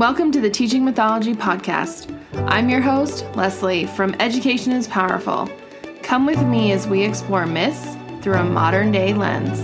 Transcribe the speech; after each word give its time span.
Welcome 0.00 0.32
to 0.32 0.40
the 0.40 0.48
Teaching 0.48 0.82
Mythology 0.82 1.34
Podcast. 1.34 2.10
I'm 2.48 2.70
your 2.70 2.80
host, 2.80 3.26
Leslie 3.34 3.84
from 3.84 4.16
Education 4.18 4.72
is 4.72 4.88
Powerful. 4.88 5.46
Come 6.02 6.24
with 6.24 6.42
me 6.42 6.72
as 6.72 6.88
we 6.88 7.02
explore 7.02 7.44
myths 7.44 7.98
through 8.22 8.38
a 8.38 8.42
modern 8.42 8.92
day 8.92 9.12
lens. 9.12 9.60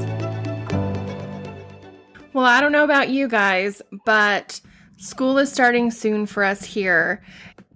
Well, 2.35 2.45
I 2.45 2.61
don't 2.61 2.73
know 2.73 2.85
about 2.85 3.09
you 3.09 3.29
guys, 3.29 3.81
but 4.05 4.61
school 4.99 5.39
is 5.39 5.51
starting 5.51 5.91
soon 5.91 6.27
for 6.27 6.45
us 6.45 6.63
here. 6.63 7.23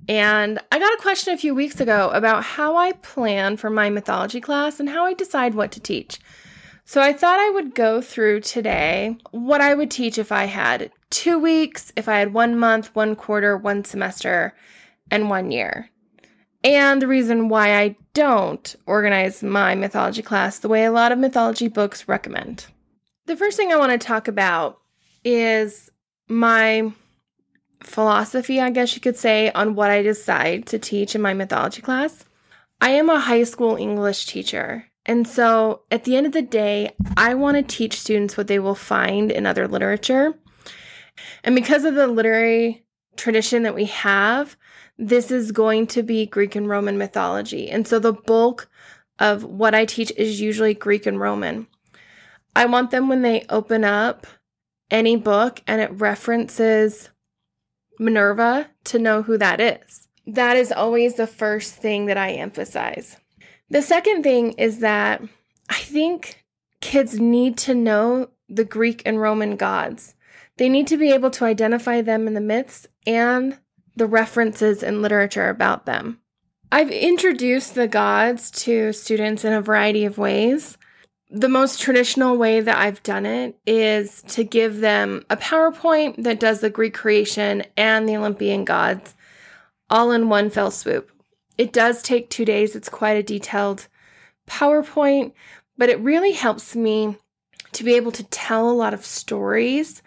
And 0.06 0.58
I 0.70 0.78
got 0.78 0.92
a 0.92 1.00
question 1.00 1.32
a 1.32 1.38
few 1.38 1.54
weeks 1.54 1.80
ago 1.80 2.10
about 2.10 2.44
how 2.44 2.76
I 2.76 2.92
plan 2.92 3.56
for 3.56 3.70
my 3.70 3.88
mythology 3.88 4.42
class 4.42 4.78
and 4.78 4.90
how 4.90 5.06
I 5.06 5.14
decide 5.14 5.54
what 5.54 5.72
to 5.72 5.80
teach. 5.80 6.20
So 6.84 7.00
I 7.00 7.14
thought 7.14 7.40
I 7.40 7.48
would 7.48 7.74
go 7.74 8.02
through 8.02 8.42
today 8.42 9.16
what 9.30 9.62
I 9.62 9.72
would 9.72 9.90
teach 9.90 10.18
if 10.18 10.30
I 10.30 10.44
had 10.44 10.90
two 11.10 11.38
weeks, 11.38 11.92
if 11.96 12.08
I 12.08 12.18
had 12.18 12.32
one 12.32 12.58
month, 12.58 12.94
one 12.94 13.16
quarter, 13.16 13.56
one 13.56 13.84
semester, 13.84 14.54
and 15.10 15.28
one 15.28 15.50
year. 15.50 15.90
And 16.62 17.00
the 17.00 17.06
reason 17.06 17.48
why 17.48 17.78
I 17.78 17.96
don't 18.14 18.76
organize 18.86 19.42
my 19.42 19.74
mythology 19.74 20.22
class 20.22 20.58
the 20.58 20.68
way 20.68 20.84
a 20.84 20.92
lot 20.92 21.12
of 21.12 21.18
mythology 21.18 21.68
books 21.68 22.06
recommend. 22.06 22.66
The 23.26 23.36
first 23.36 23.56
thing 23.56 23.72
I 23.72 23.76
want 23.76 23.92
to 23.92 23.98
talk 23.98 24.28
about 24.28 24.80
is 25.24 25.90
my 26.28 26.92
philosophy, 27.82 28.60
I 28.60 28.70
guess 28.70 28.94
you 28.94 29.00
could 29.00 29.16
say, 29.16 29.50
on 29.52 29.74
what 29.74 29.90
I 29.90 30.02
decide 30.02 30.66
to 30.66 30.78
teach 30.78 31.14
in 31.14 31.22
my 31.22 31.34
mythology 31.34 31.82
class. 31.82 32.24
I 32.80 32.90
am 32.90 33.08
a 33.08 33.20
high 33.20 33.44
school 33.44 33.76
English 33.76 34.26
teacher. 34.26 34.86
And 35.06 35.26
so 35.26 35.82
at 35.90 36.04
the 36.04 36.16
end 36.16 36.26
of 36.26 36.32
the 36.32 36.42
day, 36.42 36.94
I 37.16 37.34
want 37.34 37.56
to 37.56 37.62
teach 37.62 38.00
students 38.00 38.36
what 38.36 38.48
they 38.48 38.58
will 38.58 38.74
find 38.74 39.30
in 39.30 39.46
other 39.46 39.66
literature. 39.66 40.34
And 41.44 41.54
because 41.54 41.84
of 41.84 41.94
the 41.94 42.06
literary 42.06 42.84
tradition 43.16 43.62
that 43.64 43.74
we 43.74 43.86
have, 43.86 44.56
this 44.98 45.30
is 45.30 45.52
going 45.52 45.86
to 45.88 46.02
be 46.02 46.26
Greek 46.26 46.54
and 46.54 46.68
Roman 46.68 46.98
mythology. 46.98 47.70
And 47.70 47.86
so 47.86 47.98
the 47.98 48.12
bulk 48.12 48.68
of 49.18 49.44
what 49.44 49.74
I 49.74 49.84
teach 49.84 50.12
is 50.16 50.40
usually 50.40 50.74
Greek 50.74 51.06
and 51.06 51.20
Roman. 51.20 51.66
I 52.54 52.66
want 52.66 52.90
them 52.90 53.08
when 53.08 53.22
they 53.22 53.44
open 53.48 53.84
up 53.84 54.26
any 54.90 55.16
book 55.16 55.62
and 55.66 55.80
it 55.80 55.90
references 55.92 57.10
Minerva 57.98 58.70
to 58.84 58.98
know 58.98 59.22
who 59.22 59.38
that 59.38 59.60
is. 59.60 60.08
That 60.26 60.56
is 60.56 60.72
always 60.72 61.14
the 61.14 61.26
first 61.26 61.74
thing 61.74 62.06
that 62.06 62.16
I 62.16 62.32
emphasize. 62.32 63.16
The 63.68 63.82
second 63.82 64.22
thing 64.22 64.52
is 64.52 64.80
that 64.80 65.22
I 65.68 65.74
think 65.74 66.44
kids 66.80 67.20
need 67.20 67.56
to 67.58 67.74
know 67.74 68.30
the 68.48 68.64
Greek 68.64 69.02
and 69.06 69.20
Roman 69.20 69.56
gods. 69.56 70.14
They 70.60 70.68
need 70.68 70.88
to 70.88 70.98
be 70.98 71.10
able 71.12 71.30
to 71.30 71.46
identify 71.46 72.02
them 72.02 72.26
in 72.26 72.34
the 72.34 72.40
myths 72.42 72.86
and 73.06 73.56
the 73.96 74.06
references 74.06 74.82
in 74.82 75.00
literature 75.00 75.48
about 75.48 75.86
them. 75.86 76.20
I've 76.70 76.90
introduced 76.90 77.74
the 77.74 77.88
gods 77.88 78.50
to 78.64 78.92
students 78.92 79.42
in 79.42 79.54
a 79.54 79.62
variety 79.62 80.04
of 80.04 80.18
ways. 80.18 80.76
The 81.30 81.48
most 81.48 81.80
traditional 81.80 82.36
way 82.36 82.60
that 82.60 82.76
I've 82.76 83.02
done 83.02 83.24
it 83.24 83.58
is 83.66 84.20
to 84.28 84.44
give 84.44 84.80
them 84.80 85.24
a 85.30 85.38
PowerPoint 85.38 86.24
that 86.24 86.38
does 86.38 86.60
the 86.60 86.68
Greek 86.68 86.92
creation 86.92 87.64
and 87.78 88.06
the 88.06 88.18
Olympian 88.18 88.66
gods 88.66 89.14
all 89.88 90.12
in 90.12 90.28
one 90.28 90.50
fell 90.50 90.70
swoop. 90.70 91.10
It 91.56 91.72
does 91.72 92.02
take 92.02 92.28
two 92.28 92.44
days, 92.44 92.76
it's 92.76 92.90
quite 92.90 93.16
a 93.16 93.22
detailed 93.22 93.88
PowerPoint, 94.46 95.32
but 95.78 95.88
it 95.88 96.00
really 96.00 96.32
helps 96.32 96.76
me 96.76 97.16
to 97.72 97.82
be 97.82 97.94
able 97.94 98.12
to 98.12 98.24
tell 98.24 98.68
a 98.68 98.72
lot 98.72 98.92
of 98.92 99.06
stories 99.06 100.02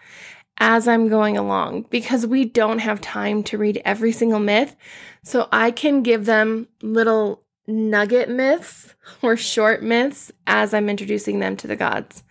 as 0.58 0.86
I'm 0.86 1.08
going 1.08 1.36
along 1.36 1.86
because 1.90 2.26
we 2.26 2.44
don't 2.44 2.78
have 2.78 3.00
time 3.00 3.42
to 3.44 3.58
read 3.58 3.82
every 3.84 4.12
single 4.12 4.40
myth. 4.40 4.76
So 5.22 5.48
I 5.50 5.70
can 5.70 6.02
give 6.02 6.26
them 6.26 6.68
little 6.82 7.42
nugget 7.66 8.28
myths 8.28 8.94
or 9.22 9.36
short 9.36 9.82
myths 9.82 10.30
as 10.46 10.74
I'm 10.74 10.88
introducing 10.88 11.38
them 11.38 11.56
to 11.56 11.66
the 11.66 11.76
gods. 11.76 12.22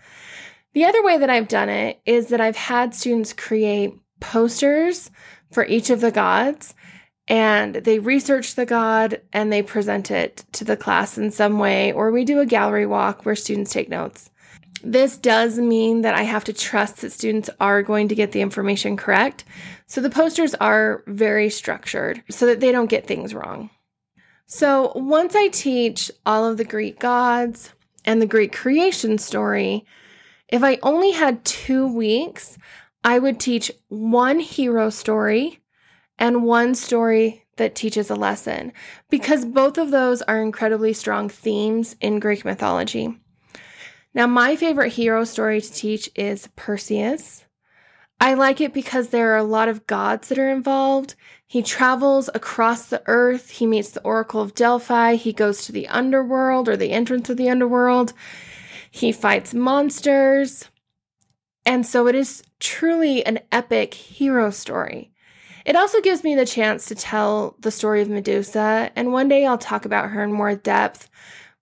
The 0.74 0.86
other 0.86 1.04
way 1.04 1.18
that 1.18 1.30
I've 1.30 1.48
done 1.48 1.70
it 1.70 2.02
is 2.06 2.28
that 2.28 2.42
I've 2.42 2.56
had 2.56 2.96
students 2.96 3.34
create 3.34 3.94
posters 4.20 5.12
for 5.52 5.66
each 5.66 5.90
of 5.90 6.02
the 6.02 6.12
gods 6.12 6.74
and 7.28 7.76
they 7.76 8.00
research 8.00 8.56
the 8.56 8.66
god 8.66 9.22
and 9.32 9.52
they 9.52 9.62
present 9.62 10.12
it 10.12 10.44
to 10.54 10.66
the 10.66 10.76
class 10.76 11.18
in 11.18 11.32
some 11.32 11.58
way, 11.58 11.94
or 11.94 12.12
we 12.12 12.26
do 12.26 12.40
a 12.40 12.46
gallery 12.46 12.86
walk 12.86 13.26
where 13.26 13.36
students 13.36 13.72
take 13.72 13.90
notes. 13.90 14.30
This 14.84 15.18
does 15.18 15.58
mean 15.58 16.02
that 16.02 16.14
I 16.14 16.24
have 16.24 16.44
to 16.44 16.54
trust 16.54 16.98
that 16.98 17.14
students 17.14 17.50
are 17.62 17.82
going 17.82 18.10
to 18.10 18.16
get 18.16 18.34
the 18.34 18.42
information 18.42 18.98
correct. 18.98 19.46
So 19.88 20.02
the 20.02 20.10
posters 20.10 20.54
are 20.56 21.04
very 21.08 21.50
structured 21.50 22.22
so 22.30 22.46
that 22.48 22.60
they 22.60 22.74
don't 22.74 22.90
get 22.90 23.08
things 23.08 23.34
wrong. 23.34 23.70
So 24.46 24.92
once 24.94 25.36
I 25.36 25.48
teach 25.48 26.12
all 26.26 26.46
of 26.46 26.58
the 26.58 26.66
Greek 26.66 27.00
gods 27.00 27.72
and 28.04 28.22
the 28.22 28.28
Greek 28.28 28.52
creation 28.52 29.18
story, 29.18 29.86
if 30.50 30.64
I 30.64 30.80
only 30.84 31.12
had 31.12 31.46
two 31.46 31.88
weeks, 31.88 32.58
I 33.06 33.20
would 33.20 33.40
teach 33.40 33.72
one 33.88 34.40
hero 34.42 34.90
story 34.90 35.62
and 36.20 36.44
one 36.44 36.76
story 36.76 37.46
that 37.56 37.74
teaches 37.74 38.10
a 38.10 38.16
lesson 38.16 38.74
because 39.10 39.46
both 39.46 39.78
of 39.78 39.92
those 39.92 40.22
are 40.24 40.42
incredibly 40.42 40.92
strong 40.92 41.30
themes 41.30 41.96
in 42.02 42.20
Greek 42.20 42.44
mythology. 42.44 43.18
Now, 44.14 44.28
my 44.28 44.56
favorite 44.56 44.94
hero 44.94 45.24
story 45.24 45.60
to 45.60 45.72
teach 45.72 46.10
is 46.16 46.48
Perseus. 46.56 47.46
I 48.20 48.36
like 48.36 48.62
it 48.62 48.74
because 48.74 49.10
there 49.10 49.34
are 49.34 49.38
a 49.38 49.44
lot 49.44 49.68
of 49.68 49.88
gods 49.88 50.30
that 50.30 50.38
are 50.38 50.50
involved. 50.50 51.16
He 51.48 51.62
travels 51.62 52.30
across 52.34 52.86
the 52.86 53.02
earth, 53.06 53.50
he 53.50 53.66
meets 53.66 53.90
the 53.90 54.02
Oracle 54.02 54.42
of 54.42 54.56
Delphi, 54.56 55.16
he 55.16 55.34
goes 55.34 55.66
to 55.66 55.72
the 55.72 55.88
underworld 55.88 56.70
or 56.70 56.78
the 56.78 56.92
entrance 56.92 57.30
of 57.30 57.38
the 57.38 57.50
underworld, 57.50 58.14
he 58.90 59.12
fights 59.12 59.54
monsters. 59.54 60.70
And 61.66 61.86
so 61.86 62.08
it 62.08 62.16
is 62.16 62.44
truly 62.60 63.26
an 63.26 63.40
epic 63.52 63.94
hero 63.94 64.52
story. 64.52 65.12
It 65.66 65.76
also 65.76 66.02
gives 66.02 66.24
me 66.24 66.36
the 66.36 66.46
chance 66.46 66.86
to 66.86 66.96
tell 66.96 67.56
the 67.60 67.72
story 67.72 68.02
of 68.02 68.10
Medusa, 68.10 68.92
and 68.96 69.12
one 69.12 69.28
day 69.28 69.46
I'll 69.46 69.58
talk 69.58 69.86
about 69.86 70.10
her 70.12 70.24
in 70.24 70.32
more 70.32 70.56
depth. 70.56 71.10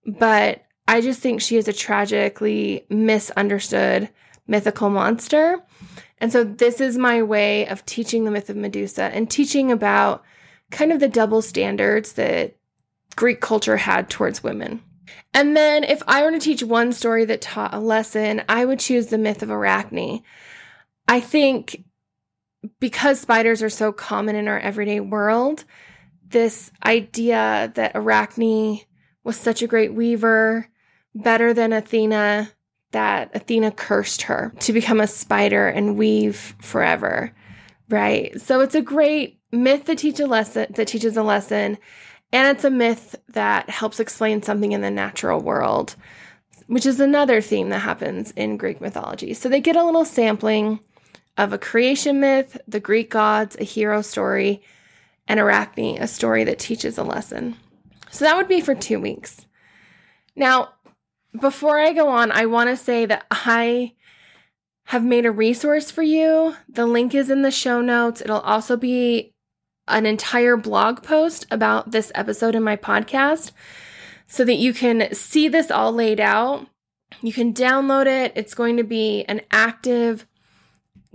But 0.06 0.62
I 0.92 1.00
just 1.00 1.20
think 1.20 1.40
she 1.40 1.56
is 1.56 1.68
a 1.68 1.72
tragically 1.72 2.84
misunderstood 2.90 4.10
mythical 4.46 4.90
monster. 4.90 5.58
And 6.18 6.30
so 6.30 6.44
this 6.44 6.82
is 6.82 6.98
my 6.98 7.22
way 7.22 7.66
of 7.66 7.86
teaching 7.86 8.24
the 8.24 8.30
myth 8.30 8.50
of 8.50 8.56
Medusa 8.56 9.04
and 9.04 9.30
teaching 9.30 9.72
about 9.72 10.22
kind 10.70 10.92
of 10.92 11.00
the 11.00 11.08
double 11.08 11.40
standards 11.40 12.12
that 12.12 12.56
Greek 13.16 13.40
culture 13.40 13.78
had 13.78 14.10
towards 14.10 14.42
women. 14.42 14.82
And 15.32 15.56
then 15.56 15.82
if 15.82 16.02
I 16.06 16.22
were 16.24 16.30
to 16.30 16.38
teach 16.38 16.62
one 16.62 16.92
story 16.92 17.24
that 17.24 17.40
taught 17.40 17.72
a 17.72 17.78
lesson, 17.78 18.42
I 18.46 18.66
would 18.66 18.78
choose 18.78 19.06
the 19.06 19.16
myth 19.16 19.42
of 19.42 19.50
Arachne. 19.50 20.22
I 21.08 21.20
think 21.20 21.84
because 22.80 23.18
spiders 23.18 23.62
are 23.62 23.70
so 23.70 23.92
common 23.92 24.36
in 24.36 24.46
our 24.46 24.60
everyday 24.60 25.00
world, 25.00 25.64
this 26.28 26.70
idea 26.84 27.72
that 27.76 27.92
Arachne 27.94 28.80
was 29.24 29.38
such 29.38 29.62
a 29.62 29.66
great 29.66 29.94
weaver 29.94 30.68
better 31.14 31.52
than 31.54 31.72
Athena 31.72 32.50
that 32.92 33.34
Athena 33.34 33.70
cursed 33.70 34.22
her 34.22 34.52
to 34.60 34.72
become 34.72 35.00
a 35.00 35.06
spider 35.06 35.68
and 35.68 35.96
weave 35.96 36.54
forever. 36.60 37.34
Right? 37.88 38.40
So 38.40 38.60
it's 38.60 38.74
a 38.74 38.80
great 38.80 39.40
myth 39.50 39.84
that 39.84 39.98
teach 39.98 40.18
a 40.18 40.26
lesson 40.26 40.66
that 40.70 40.88
teaches 40.88 41.16
a 41.16 41.22
lesson 41.22 41.76
and 42.32 42.56
it's 42.56 42.64
a 42.64 42.70
myth 42.70 43.14
that 43.28 43.68
helps 43.68 44.00
explain 44.00 44.42
something 44.42 44.72
in 44.72 44.80
the 44.80 44.90
natural 44.90 45.40
world, 45.40 45.94
which 46.68 46.86
is 46.86 47.00
another 47.00 47.42
theme 47.42 47.68
that 47.68 47.80
happens 47.80 48.30
in 48.30 48.56
Greek 48.56 48.80
mythology. 48.80 49.34
So 49.34 49.50
they 49.50 49.60
get 49.60 49.76
a 49.76 49.84
little 49.84 50.06
sampling 50.06 50.80
of 51.36 51.52
a 51.52 51.58
creation 51.58 52.20
myth, 52.20 52.58
the 52.66 52.80
Greek 52.80 53.10
gods, 53.10 53.56
a 53.60 53.64
hero 53.64 54.00
story, 54.00 54.62
and 55.28 55.38
Arachne, 55.38 55.98
a 56.00 56.06
story 56.06 56.44
that 56.44 56.58
teaches 56.58 56.96
a 56.96 57.02
lesson. 57.02 57.56
So 58.10 58.24
that 58.24 58.36
would 58.36 58.48
be 58.48 58.62
for 58.62 58.74
2 58.74 58.98
weeks. 58.98 59.44
Now, 60.34 60.70
before 61.38 61.78
I 61.78 61.92
go 61.92 62.08
on, 62.08 62.30
I 62.30 62.46
want 62.46 62.70
to 62.70 62.76
say 62.76 63.06
that 63.06 63.26
I 63.30 63.94
have 64.86 65.04
made 65.04 65.26
a 65.26 65.30
resource 65.30 65.90
for 65.90 66.02
you. 66.02 66.56
The 66.68 66.86
link 66.86 67.14
is 67.14 67.30
in 67.30 67.42
the 67.42 67.50
show 67.50 67.80
notes. 67.80 68.20
It'll 68.20 68.40
also 68.40 68.76
be 68.76 69.32
an 69.88 70.06
entire 70.06 70.56
blog 70.56 71.02
post 71.02 71.46
about 71.50 71.90
this 71.90 72.12
episode 72.14 72.54
in 72.54 72.62
my 72.62 72.76
podcast 72.76 73.52
so 74.26 74.44
that 74.44 74.56
you 74.56 74.72
can 74.72 75.12
see 75.14 75.48
this 75.48 75.70
all 75.70 75.92
laid 75.92 76.20
out. 76.20 76.66
You 77.20 77.32
can 77.32 77.52
download 77.52 78.06
it. 78.06 78.32
It's 78.34 78.54
going 78.54 78.76
to 78.76 78.84
be 78.84 79.24
an 79.24 79.42
active 79.50 80.26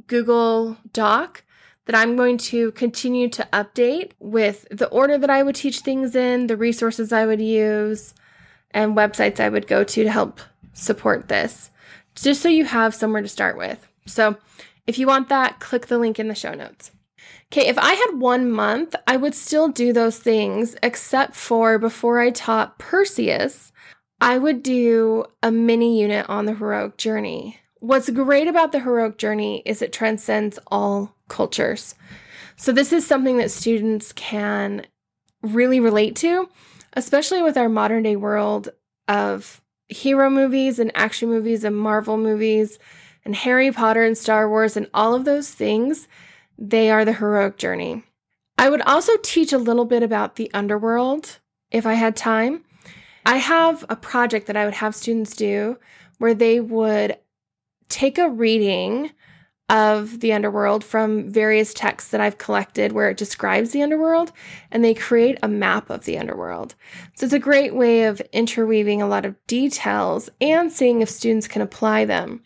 Google 0.07 0.77
Doc 0.93 1.43
that 1.85 1.95
I'm 1.95 2.15
going 2.15 2.37
to 2.37 2.71
continue 2.73 3.29
to 3.29 3.47
update 3.53 4.11
with 4.19 4.67
the 4.69 4.89
order 4.89 5.17
that 5.17 5.29
I 5.29 5.41
would 5.41 5.55
teach 5.55 5.79
things 5.79 6.15
in, 6.15 6.47
the 6.47 6.57
resources 6.57 7.11
I 7.11 7.25
would 7.25 7.41
use, 7.41 8.13
and 8.77 8.95
websites 8.95 9.39
I 9.39 9.49
would 9.49 9.65
go 9.65 9.83
to 9.83 10.03
to 10.03 10.09
help 10.09 10.39
support 10.73 11.29
this, 11.29 11.71
just 12.13 12.41
so 12.41 12.47
you 12.47 12.63
have 12.63 12.93
somewhere 12.93 13.23
to 13.23 13.27
start 13.27 13.57
with. 13.57 13.87
So, 14.05 14.37
if 14.85 14.99
you 14.99 15.07
want 15.07 15.29
that, 15.29 15.59
click 15.59 15.87
the 15.87 15.97
link 15.97 16.19
in 16.19 16.27
the 16.27 16.35
show 16.35 16.53
notes. 16.53 16.91
Okay, 17.51 17.67
if 17.67 17.77
I 17.79 17.95
had 17.95 18.19
one 18.19 18.51
month, 18.51 18.95
I 19.07 19.17
would 19.17 19.33
still 19.33 19.67
do 19.69 19.91
those 19.91 20.19
things, 20.19 20.75
except 20.83 21.35
for 21.35 21.79
before 21.79 22.19
I 22.19 22.29
taught 22.29 22.77
Perseus, 22.77 23.71
I 24.21 24.37
would 24.37 24.61
do 24.61 25.25
a 25.41 25.51
mini 25.51 25.99
unit 25.99 26.29
on 26.29 26.45
the 26.45 26.53
heroic 26.53 26.97
journey. 26.97 27.57
What's 27.79 28.11
great 28.11 28.47
about 28.47 28.73
the 28.73 28.79
heroic 28.79 29.17
journey 29.17 29.63
is 29.65 29.81
it 29.81 29.91
transcends 29.91 30.59
all 30.67 31.15
cultures. 31.29 31.95
So, 32.55 32.71
this 32.71 32.93
is 32.93 33.07
something 33.07 33.37
that 33.37 33.49
students 33.49 34.13
can 34.13 34.85
really 35.41 35.79
relate 35.79 36.15
to, 36.17 36.47
especially 36.93 37.41
with 37.41 37.57
our 37.57 37.69
modern 37.69 38.03
day 38.03 38.15
world 38.15 38.69
of 39.07 39.61
hero 39.89 40.29
movies 40.29 40.79
and 40.79 40.91
action 40.95 41.29
movies 41.29 41.63
and 41.63 41.75
Marvel 41.75 42.17
movies 42.17 42.79
and 43.23 43.35
Harry 43.35 43.71
Potter 43.71 44.03
and 44.03 44.17
Star 44.17 44.49
Wars 44.49 44.77
and 44.77 44.89
all 44.93 45.13
of 45.15 45.25
those 45.25 45.49
things. 45.49 46.07
They 46.57 46.89
are 46.89 47.05
the 47.05 47.13
heroic 47.13 47.57
journey. 47.57 48.03
I 48.57 48.69
would 48.69 48.81
also 48.81 49.13
teach 49.21 49.53
a 49.53 49.57
little 49.57 49.85
bit 49.85 50.03
about 50.03 50.35
the 50.35 50.49
underworld 50.53 51.39
if 51.71 51.85
I 51.85 51.93
had 51.93 52.15
time. 52.15 52.63
I 53.25 53.37
have 53.37 53.85
a 53.89 53.95
project 53.95 54.47
that 54.47 54.57
I 54.57 54.65
would 54.65 54.73
have 54.75 54.95
students 54.95 55.35
do 55.35 55.77
where 56.17 56.33
they 56.33 56.59
would 56.59 57.17
take 57.89 58.17
a 58.17 58.29
reading 58.29 59.11
of 59.69 60.21
the 60.21 60.31
underworld 60.31 60.83
from 60.83 61.29
various 61.29 61.73
texts 61.73 62.11
that 62.11 62.21
I've 62.21 62.37
collected 62.37 62.93
where 62.93 63.09
it 63.09 63.17
describes 63.17 63.71
the 63.71 63.81
underworld 63.81 64.31
and 64.71 64.83
they 64.83 64.93
create 64.93 65.37
a 65.43 65.47
map 65.49 65.89
of 65.89 66.05
the 66.05 66.17
underworld. 66.17 66.75
So 67.15 67.25
it's 67.25 67.33
a 67.33 67.39
great 67.39 67.75
way 67.75 68.05
of 68.05 68.21
interweaving 68.31 69.01
a 69.01 69.07
lot 69.07 69.25
of 69.25 69.35
details 69.45 70.29
and 70.39 70.71
seeing 70.71 71.01
if 71.01 71.09
students 71.09 71.49
can 71.49 71.61
apply 71.61 72.05
them. 72.05 72.43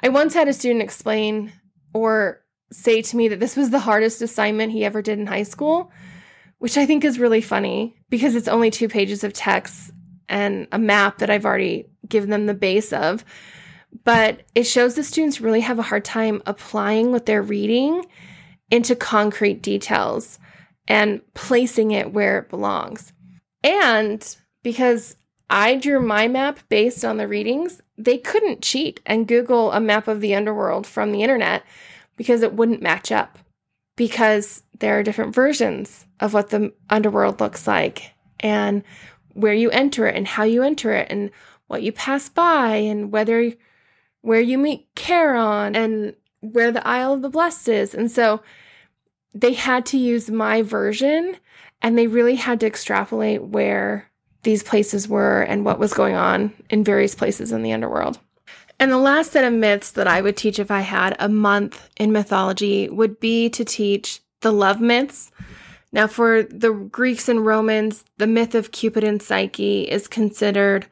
I 0.00 0.08
once 0.08 0.32
had 0.32 0.48
a 0.48 0.54
student 0.54 0.82
explain 0.82 1.52
or 1.92 2.40
say 2.72 3.02
to 3.02 3.16
me 3.16 3.28
that 3.28 3.40
this 3.40 3.56
was 3.56 3.70
the 3.70 3.78
hardest 3.80 4.22
assignment 4.22 4.72
he 4.72 4.84
ever 4.84 5.02
did 5.02 5.18
in 5.18 5.26
high 5.26 5.42
school, 5.42 5.90
which 6.58 6.78
I 6.78 6.86
think 6.86 7.04
is 7.04 7.18
really 7.18 7.42
funny 7.42 7.96
because 8.08 8.34
it's 8.34 8.48
only 8.48 8.70
two 8.70 8.88
pages 8.88 9.24
of 9.24 9.34
text 9.34 9.92
and 10.28 10.68
a 10.72 10.78
map 10.78 11.18
that 11.18 11.30
I've 11.30 11.44
already 11.44 11.90
given 12.08 12.30
them 12.30 12.46
the 12.46 12.54
base 12.54 12.92
of 12.92 13.24
but 14.04 14.42
it 14.54 14.64
shows 14.64 14.94
the 14.94 15.04
students 15.04 15.40
really 15.40 15.60
have 15.60 15.78
a 15.78 15.82
hard 15.82 16.04
time 16.04 16.42
applying 16.46 17.12
what 17.12 17.26
they're 17.26 17.42
reading 17.42 18.04
into 18.70 18.96
concrete 18.96 19.62
details 19.62 20.38
and 20.88 21.20
placing 21.34 21.92
it 21.92 22.12
where 22.12 22.38
it 22.38 22.48
belongs. 22.48 23.12
And 23.62 24.36
because 24.62 25.16
I 25.48 25.76
drew 25.76 26.00
my 26.00 26.28
map 26.28 26.60
based 26.68 27.04
on 27.04 27.16
the 27.16 27.28
readings, 27.28 27.80
they 27.96 28.18
couldn't 28.18 28.62
cheat 28.62 29.00
and 29.06 29.28
Google 29.28 29.72
a 29.72 29.80
map 29.80 30.08
of 30.08 30.20
the 30.20 30.34
underworld 30.34 30.86
from 30.86 31.12
the 31.12 31.22
internet 31.22 31.62
because 32.16 32.42
it 32.42 32.54
wouldn't 32.54 32.82
match 32.82 33.12
up. 33.12 33.38
Because 33.96 34.62
there 34.78 34.98
are 34.98 35.02
different 35.02 35.34
versions 35.34 36.04
of 36.20 36.34
what 36.34 36.50
the 36.50 36.72
underworld 36.90 37.40
looks 37.40 37.66
like 37.66 38.12
and 38.40 38.82
where 39.32 39.54
you 39.54 39.70
enter 39.70 40.06
it 40.06 40.16
and 40.16 40.26
how 40.26 40.42
you 40.42 40.62
enter 40.62 40.92
it 40.92 41.10
and 41.10 41.30
what 41.66 41.82
you 41.82 41.92
pass 41.92 42.28
by 42.28 42.76
and 42.76 43.10
whether 43.10 43.52
where 44.26 44.40
you 44.40 44.58
meet 44.58 44.92
Charon 44.96 45.76
and 45.76 46.12
where 46.40 46.72
the 46.72 46.86
Isle 46.86 47.14
of 47.14 47.22
the 47.22 47.28
Blessed 47.28 47.68
is. 47.68 47.94
And 47.94 48.10
so 48.10 48.42
they 49.32 49.52
had 49.52 49.86
to 49.86 49.98
use 49.98 50.28
my 50.28 50.62
version 50.62 51.36
and 51.80 51.96
they 51.96 52.08
really 52.08 52.34
had 52.34 52.58
to 52.60 52.66
extrapolate 52.66 53.44
where 53.44 54.10
these 54.42 54.64
places 54.64 55.06
were 55.06 55.42
and 55.42 55.64
what 55.64 55.78
was 55.78 55.94
going 55.94 56.16
on 56.16 56.52
in 56.70 56.82
various 56.82 57.14
places 57.14 57.52
in 57.52 57.62
the 57.62 57.72
underworld. 57.72 58.18
And 58.80 58.90
the 58.90 58.98
last 58.98 59.30
set 59.30 59.44
of 59.44 59.52
myths 59.52 59.92
that 59.92 60.08
I 60.08 60.20
would 60.20 60.36
teach 60.36 60.58
if 60.58 60.72
I 60.72 60.80
had 60.80 61.14
a 61.20 61.28
month 61.28 61.88
in 61.96 62.10
mythology 62.10 62.88
would 62.88 63.20
be 63.20 63.48
to 63.50 63.64
teach 63.64 64.20
the 64.40 64.52
love 64.52 64.80
myths. 64.80 65.30
Now, 65.92 66.08
for 66.08 66.42
the 66.42 66.72
Greeks 66.72 67.28
and 67.28 67.46
Romans, 67.46 68.04
the 68.18 68.26
myth 68.26 68.56
of 68.56 68.72
Cupid 68.72 69.04
and 69.04 69.22
Psyche 69.22 69.82
is 69.82 70.08
considered 70.08 70.88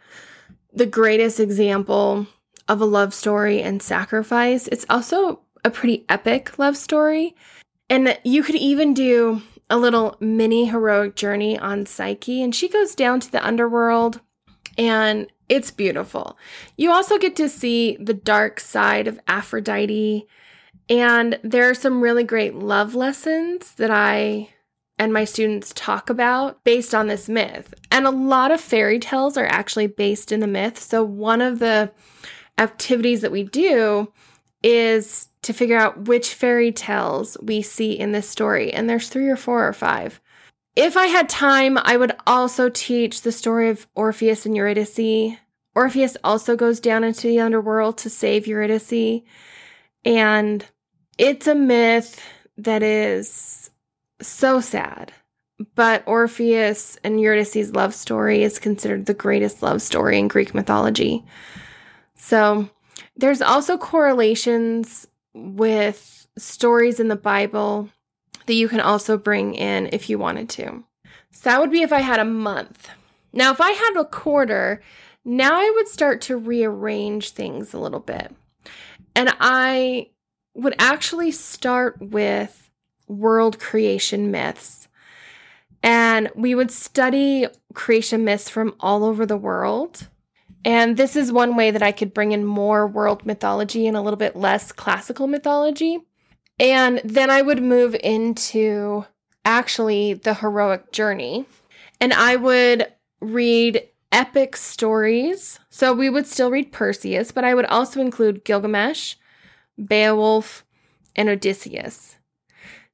the 0.73 0.87
greatest 0.87 1.41
example 1.41 2.29
of 2.69 2.81
a 2.81 2.87
love 2.87 3.15
story 3.15 3.63
and 3.63 3.83
sacrifice. 3.83 4.69
It's 4.69 4.87
also 4.89 5.41
a 5.65 5.71
pretty 5.71 6.05
epic 6.09 6.59
love 6.59 6.77
story. 6.77 7.35
And 7.89 8.19
you 8.25 8.43
could 8.43 8.55
even 8.55 8.95
do 8.95 9.43
a 9.71 9.79
little 9.79 10.17
mini 10.21 10.67
heroic 10.67 11.17
journey 11.17 11.59
on 11.59 11.87
Psyche, 11.87 12.43
and 12.43 12.55
she 12.55 12.69
goes 12.69 12.95
down 12.95 13.21
to 13.21 13.33
the 13.33 13.45
underworld, 13.45 14.21
and 14.77 15.27
it's 15.49 15.71
beautiful. 15.71 16.39
You 16.77 16.91
also 16.91 17.19
get 17.19 17.37
to 17.37 17.49
see 17.49 17.97
the 18.01 18.15
dark 18.15 18.61
side 18.61 19.07
of 19.07 19.21
Aphrodite, 19.27 20.27
and 20.89 21.39
there 21.43 21.69
are 21.69 21.75
some 21.75 22.01
really 22.01 22.25
great 22.25 22.55
love 22.55 22.95
lessons 22.95 23.75
that 23.75 23.91
I 23.91 24.51
and 24.99 25.13
my 25.13 25.25
students 25.25 25.73
talk 25.75 26.09
about 26.09 26.63
based 26.63 26.95
on 26.95 27.09
this 27.09 27.29
myth. 27.29 27.75
And 27.91 28.07
a 28.07 28.11
lot 28.11 28.53
of 28.53 28.61
fairy 28.61 28.99
tales 28.99 29.37
are 29.37 29.47
actually 29.47 29.89
based 29.89 30.31
in 30.31 30.41
the 30.41 30.47
myth. 30.47 30.79
So, 30.79 31.03
one 31.03 31.41
of 31.41 31.59
the 31.59 31.91
activities 32.59 33.21
that 33.23 33.33
we 33.33 33.45
do 33.45 34.13
is 34.63 35.29
to 35.43 35.53
figure 35.53 35.77
out 35.77 36.09
which 36.09 36.35
fairy 36.35 36.73
tales 36.73 37.37
we 37.43 37.61
see 37.63 37.93
in 37.93 38.13
this 38.13 38.29
story. 38.29 38.73
And 38.73 38.89
there's 38.89 39.09
three 39.09 39.29
or 39.29 39.37
four 39.37 39.67
or 39.67 39.73
five. 39.73 40.21
If 40.75 40.97
I 40.97 41.07
had 41.07 41.29
time, 41.29 41.79
I 41.79 41.97
would 41.97 42.17
also 42.27 42.69
teach 42.69 43.23
the 43.23 43.31
story 43.31 43.69
of 43.69 43.87
Orpheus 43.95 44.47
and 44.47 44.57
Eurydice. 44.57 45.37
Orpheus 45.75 46.17
also 46.25 46.57
goes 46.57 46.81
down 46.81 47.05
into 47.05 47.27
the 47.27 47.41
underworld 47.41 47.99
to 47.99 48.11
save 48.11 48.47
Eurydice. 48.47 49.23
And 50.05 50.65
it's 51.19 51.47
a 51.47 51.55
myth 51.55 52.21
that 52.57 52.83
is 52.83 53.71
so 54.21 54.61
sad. 54.61 55.13
But 55.77 56.03
Orpheus 56.07 56.99
and 57.05 57.21
Eurydice's 57.21 57.75
love 57.75 57.95
story 57.95 58.43
is 58.43 58.59
considered 58.59 59.07
the 59.07 59.15
greatest 59.15 59.63
love 59.63 59.83
story 59.83 60.19
in 60.19 60.27
Greek 60.27 60.55
mythology. 60.55 61.25
So 62.17 62.69
there's 63.17 63.43
also 63.43 63.77
correlations 63.79 65.07
with 65.35 66.27
stories 66.39 67.01
in 67.01 67.09
the 67.09 67.17
Bible 67.17 67.89
that 68.47 68.55
you 68.55 68.69
can 68.69 68.81
also 68.81 69.17
bring 69.17 69.55
in 69.55 69.89
if 69.93 70.09
you 70.09 70.19
wanted 70.19 70.49
to. 70.51 70.85
So 71.31 71.51
that 71.51 71.61
would 71.61 71.71
be 71.71 71.83
if 71.83 71.93
I 71.93 72.01
had 72.01 72.21
a 72.21 72.25
month. 72.25 72.89
Now, 73.33 73.51
if 73.51 73.61
I 73.61 73.73
had 73.73 73.97
a 73.97 74.05
quarter, 74.05 74.83
now 75.25 75.57
I 75.57 75.73
would 75.75 75.89
start 75.89 76.21
to 76.23 76.37
rearrange 76.37 77.31
things 77.31 77.75
a 77.75 77.79
little 77.79 78.01
bit. 78.01 78.35
And 79.17 79.35
I 79.41 80.11
would 80.55 80.75
actually 80.79 81.33
start 81.33 82.01
with 82.01 82.71
world 83.09 83.59
creation 83.59 84.31
myths. 84.31 84.89
And 85.83 86.31
we 86.35 86.55
would 86.55 86.71
study 86.71 87.47
creation 87.75 88.25
myths 88.25 88.49
from 88.49 88.75
all 88.81 89.05
over 89.05 89.27
the 89.27 89.37
world. 89.37 90.09
And 90.65 90.97
this 90.97 91.15
is 91.15 91.31
one 91.31 91.57
way 91.57 91.71
that 91.71 91.83
I 91.83 91.93
could 91.93 92.15
bring 92.15 92.33
in 92.33 92.45
more 92.45 92.87
world 92.87 93.27
mythology 93.27 93.87
and 93.87 93.97
a 93.97 94.01
little 94.01 94.17
bit 94.17 94.35
less 94.35 94.73
classical 94.73 95.27
mythology. 95.27 95.99
And 96.59 97.01
then 97.05 97.31
I 97.31 97.43
would 97.43 97.63
move 97.63 97.95
into 98.03 99.05
actually 99.45 100.15
the 100.15 100.35
heroic 100.35 100.91
journey. 100.93 101.47
And 102.01 102.13
I 102.13 102.37
would 102.37 102.93
read 103.21 103.89
epic 104.11 104.57
stories. 104.57 105.59
So 105.69 105.93
we 105.93 106.09
would 106.09 106.27
still 106.27 106.51
read 106.51 106.73
Perseus, 106.73 107.33
but 107.33 107.45
I 107.45 107.55
would 107.55 107.67
also 107.67 108.01
include 108.01 108.45
Gilgamesh, 108.45 109.17
Beowulf, 109.85 110.65
and 111.17 111.29
Odysseus. 111.29 112.17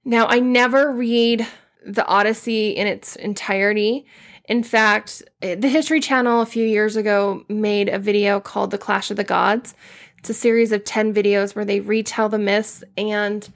Now, 0.05 0.27
I 0.27 0.41
never 0.41 0.91
read 0.91 1.47
the 1.87 2.07
Odyssey 2.07 2.71
in 2.71 2.87
its 2.87 3.17
entirety 3.17 4.07
in 4.51 4.65
fact, 4.65 5.23
the 5.41 5.69
History 5.69 6.01
Channel 6.01 6.41
a 6.43 6.47
few 6.47 6.67
years 6.67 6.97
ago 6.97 7.45
made 7.49 7.89
a 7.89 8.01
video 8.01 8.41
called 8.41 8.73
The 8.73 8.79
Clash 8.79 9.13
of 9.13 9.17
the 9.17 9.23
Gods. 9.23 9.77
It's 10.19 10.29
a 10.29 10.35
series 10.35 10.73
of 10.73 10.83
10 10.83 11.15
videos 11.15 11.55
where 11.55 11.65
they 11.65 11.79
retell 11.79 12.29
the 12.29 12.37
myths 12.37 12.83
and 12.99 13.49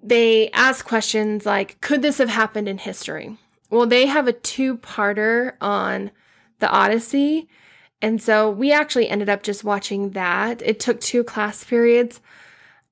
they 0.00 0.48
ask 0.52 0.86
questions 0.86 1.46
like, 1.46 1.80
could 1.80 2.00
this 2.00 2.18
have 2.18 2.28
happened 2.28 2.68
in 2.68 2.78
history? 2.78 3.36
Well, 3.70 3.86
they 3.86 4.06
have 4.06 4.28
a 4.28 4.32
two 4.32 4.76
parter 4.78 5.54
on 5.60 6.12
the 6.60 6.70
Odyssey. 6.70 7.48
And 8.00 8.22
so 8.22 8.48
we 8.48 8.70
actually 8.70 9.08
ended 9.08 9.28
up 9.28 9.42
just 9.42 9.64
watching 9.64 10.10
that. 10.10 10.62
It 10.62 10.78
took 10.78 11.00
two 11.00 11.24
class 11.24 11.64
periods 11.64 12.20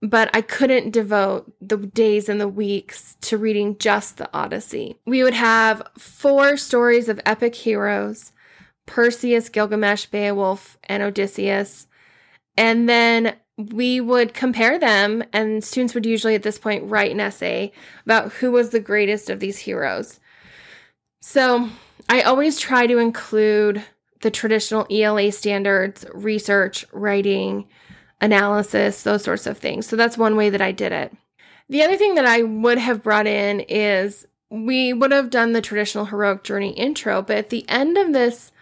but 0.04 0.28
I 0.34 0.42
couldn't 0.42 0.90
devote 0.90 1.50
the 1.62 1.78
days 1.78 2.28
and 2.28 2.38
the 2.38 2.48
weeks 2.48 3.16
to 3.22 3.38
reading 3.38 3.78
just 3.78 4.18
the 4.18 4.28
Odyssey. 4.34 4.98
We 5.06 5.22
would 5.22 5.34
have 5.34 5.82
four 5.96 6.58
stories 6.58 7.08
of 7.08 7.20
epic 7.24 7.54
heroes 7.54 8.32
Perseus, 8.86 9.48
Gilgamesh, 9.48 10.06
Beowulf, 10.06 10.76
and 10.84 11.02
Odysseus. 11.02 11.86
And 12.54 12.86
then 12.86 13.34
we 13.56 13.98
would 13.98 14.34
compare 14.34 14.78
them, 14.78 15.24
and 15.32 15.64
students 15.64 15.94
would 15.94 16.04
usually 16.04 16.34
at 16.34 16.42
this 16.42 16.58
point 16.58 16.90
write 16.90 17.10
an 17.10 17.20
essay 17.20 17.72
about 18.04 18.32
who 18.32 18.52
was 18.52 18.70
the 18.70 18.80
greatest 18.80 19.30
of 19.30 19.40
these 19.40 19.58
heroes. 19.58 20.20
So 21.22 21.70
I 22.10 22.20
always 22.20 22.58
try 22.58 22.86
to 22.86 22.98
include 22.98 23.82
the 24.20 24.30
traditional 24.30 24.86
ELA 24.90 25.32
standards, 25.32 26.04
research, 26.12 26.84
writing, 26.92 27.68
analysis, 28.20 29.02
those 29.02 29.24
sorts 29.24 29.46
of 29.46 29.58
things. 29.58 29.86
So 29.86 29.96
that's 29.96 30.18
one 30.18 30.36
way 30.36 30.50
that 30.50 30.60
I 30.60 30.72
did 30.72 30.92
it. 30.92 31.12
The 31.68 31.82
other 31.82 31.96
thing 31.96 32.14
that 32.14 32.26
I 32.26 32.42
would 32.42 32.78
have 32.78 33.02
brought 33.02 33.26
in 33.26 33.60
is 33.60 34.26
we 34.50 34.92
would 34.92 35.12
have 35.12 35.30
done 35.30 35.52
the 35.52 35.62
traditional 35.62 36.06
heroic 36.06 36.44
journey 36.44 36.72
intro, 36.72 37.22
but 37.22 37.36
at 37.36 37.50
the 37.50 37.68
end 37.68 37.96
of 37.96 38.12
this 38.12 38.52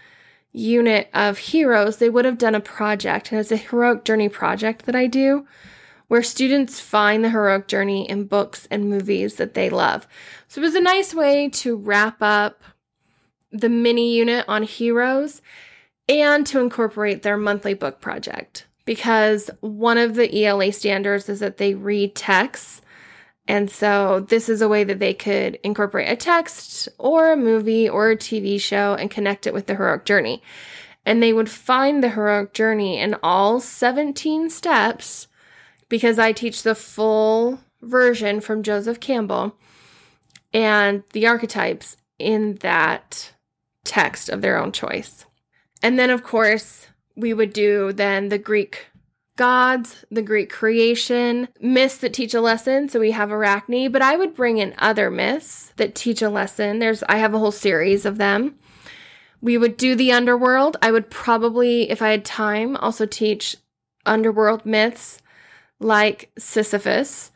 unit 0.52 1.08
of 1.12 1.38
heroes, 1.38 1.96
they 1.96 2.10
would 2.10 2.24
have 2.24 2.38
done 2.38 2.54
a 2.54 2.60
project. 2.60 3.30
And 3.30 3.40
it's 3.40 3.52
a 3.52 3.56
heroic 3.56 4.04
journey 4.04 4.28
project 4.28 4.86
that 4.86 4.96
I 4.96 5.06
do 5.06 5.46
where 6.08 6.22
students 6.22 6.78
find 6.78 7.24
the 7.24 7.30
heroic 7.30 7.66
journey 7.66 8.08
in 8.08 8.24
books 8.24 8.68
and 8.70 8.90
movies 8.90 9.36
that 9.36 9.54
they 9.54 9.70
love. 9.70 10.06
So 10.46 10.60
it 10.60 10.64
was 10.64 10.74
a 10.74 10.80
nice 10.82 11.14
way 11.14 11.48
to 11.48 11.74
wrap 11.74 12.20
up 12.20 12.62
the 13.50 13.70
mini 13.70 14.14
unit 14.14 14.44
on 14.46 14.62
heroes 14.62 15.40
and 16.08 16.46
to 16.48 16.60
incorporate 16.60 17.22
their 17.22 17.38
monthly 17.38 17.72
book 17.72 18.00
project 18.02 18.66
because 18.84 19.50
one 19.60 19.98
of 19.98 20.14
the 20.14 20.44
ELA 20.44 20.72
standards 20.72 21.28
is 21.28 21.40
that 21.40 21.58
they 21.58 21.74
read 21.74 22.14
texts 22.14 22.82
and 23.48 23.70
so 23.70 24.20
this 24.20 24.48
is 24.48 24.62
a 24.62 24.68
way 24.68 24.84
that 24.84 24.98
they 24.98 25.14
could 25.14 25.58
incorporate 25.64 26.08
a 26.08 26.16
text 26.16 26.88
or 26.98 27.32
a 27.32 27.36
movie 27.36 27.88
or 27.88 28.10
a 28.10 28.16
TV 28.16 28.60
show 28.60 28.94
and 28.94 29.10
connect 29.10 29.46
it 29.46 29.54
with 29.54 29.66
the 29.66 29.74
heroic 29.74 30.04
journey. 30.04 30.42
And 31.04 31.20
they 31.20 31.32
would 31.32 31.50
find 31.50 32.02
the 32.02 32.10
heroic 32.10 32.52
journey 32.52 32.98
in 32.98 33.16
all 33.22 33.58
17 33.58 34.50
steps 34.50 35.26
because 35.88 36.18
I 36.18 36.32
teach 36.32 36.62
the 36.62 36.76
full 36.76 37.60
version 37.82 38.40
from 38.40 38.62
Joseph 38.62 39.00
Campbell 39.00 39.56
and 40.54 41.02
the 41.12 41.26
archetypes 41.26 41.96
in 42.20 42.54
that 42.60 43.32
text 43.84 44.28
of 44.28 44.42
their 44.42 44.56
own 44.56 44.70
choice. 44.70 45.26
And 45.82 45.98
then, 45.98 46.10
of 46.10 46.22
course, 46.22 46.81
we 47.16 47.34
would 47.34 47.52
do 47.52 47.92
then 47.92 48.28
the 48.28 48.38
Greek 48.38 48.86
gods, 49.36 50.04
the 50.10 50.22
Greek 50.22 50.50
creation, 50.50 51.48
myths 51.60 51.96
that 51.98 52.12
teach 52.12 52.34
a 52.34 52.40
lesson. 52.40 52.88
So 52.88 53.00
we 53.00 53.12
have 53.12 53.32
Arachne, 53.32 53.90
but 53.90 54.02
I 54.02 54.16
would 54.16 54.34
bring 54.34 54.58
in 54.58 54.74
other 54.78 55.10
myths 55.10 55.72
that 55.76 55.94
teach 55.94 56.22
a 56.22 56.30
lesson. 56.30 56.78
There's 56.78 57.02
I 57.08 57.16
have 57.16 57.34
a 57.34 57.38
whole 57.38 57.52
series 57.52 58.04
of 58.04 58.18
them. 58.18 58.56
We 59.40 59.58
would 59.58 59.76
do 59.76 59.94
the 59.94 60.12
underworld. 60.12 60.76
I 60.80 60.92
would 60.92 61.10
probably, 61.10 61.90
if 61.90 62.00
I 62.00 62.10
had 62.10 62.24
time, 62.24 62.76
also 62.76 63.06
teach 63.06 63.56
underworld 64.06 64.64
myths 64.64 65.20
like 65.80 66.30
Sisyphus 66.38 67.32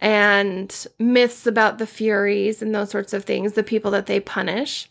and 0.00 0.86
myths 0.98 1.46
about 1.46 1.78
the 1.78 1.86
Furies 1.86 2.62
and 2.62 2.74
those 2.74 2.90
sorts 2.90 3.12
of 3.12 3.24
things, 3.24 3.52
the 3.52 3.62
people 3.62 3.90
that 3.92 4.06
they 4.06 4.20
punish. 4.20 4.90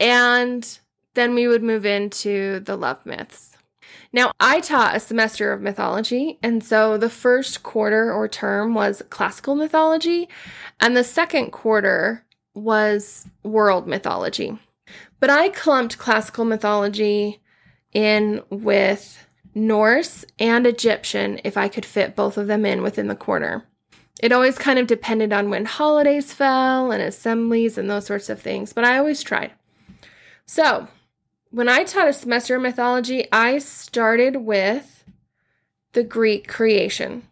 And 0.00 0.78
then 1.14 1.34
we 1.34 1.46
would 1.46 1.62
move 1.62 1.84
into 1.84 2.60
the 2.60 2.76
love 2.76 3.04
myths. 3.04 3.51
Now, 4.12 4.32
I 4.38 4.60
taught 4.60 4.96
a 4.96 5.00
semester 5.00 5.52
of 5.52 5.62
mythology, 5.62 6.38
and 6.42 6.62
so 6.62 6.98
the 6.98 7.08
first 7.10 7.62
quarter 7.62 8.12
or 8.12 8.28
term 8.28 8.74
was 8.74 9.02
classical 9.10 9.54
mythology, 9.54 10.28
and 10.80 10.96
the 10.96 11.04
second 11.04 11.50
quarter 11.50 12.24
was 12.54 13.26
world 13.42 13.86
mythology. 13.86 14.58
But 15.20 15.30
I 15.30 15.48
clumped 15.48 15.98
classical 15.98 16.44
mythology 16.44 17.40
in 17.92 18.42
with 18.50 19.26
Norse 19.54 20.24
and 20.38 20.66
Egyptian 20.66 21.40
if 21.44 21.56
I 21.56 21.68
could 21.68 21.84
fit 21.84 22.16
both 22.16 22.36
of 22.36 22.46
them 22.46 22.66
in 22.66 22.82
within 22.82 23.08
the 23.08 23.14
quarter. 23.14 23.64
It 24.22 24.32
always 24.32 24.58
kind 24.58 24.78
of 24.78 24.86
depended 24.86 25.32
on 25.32 25.50
when 25.50 25.64
holidays 25.64 26.32
fell 26.32 26.92
and 26.92 27.02
assemblies 27.02 27.76
and 27.76 27.90
those 27.90 28.06
sorts 28.06 28.28
of 28.28 28.40
things, 28.40 28.72
but 28.72 28.84
I 28.84 28.98
always 28.98 29.22
tried. 29.22 29.52
So, 30.46 30.88
when 31.52 31.68
I 31.68 31.84
taught 31.84 32.08
a 32.08 32.14
semester 32.14 32.56
of 32.56 32.62
mythology, 32.62 33.30
I 33.30 33.58
started 33.58 34.36
with 34.36 35.04
the 35.92 36.02
Greek 36.02 36.48
creation 36.48 37.28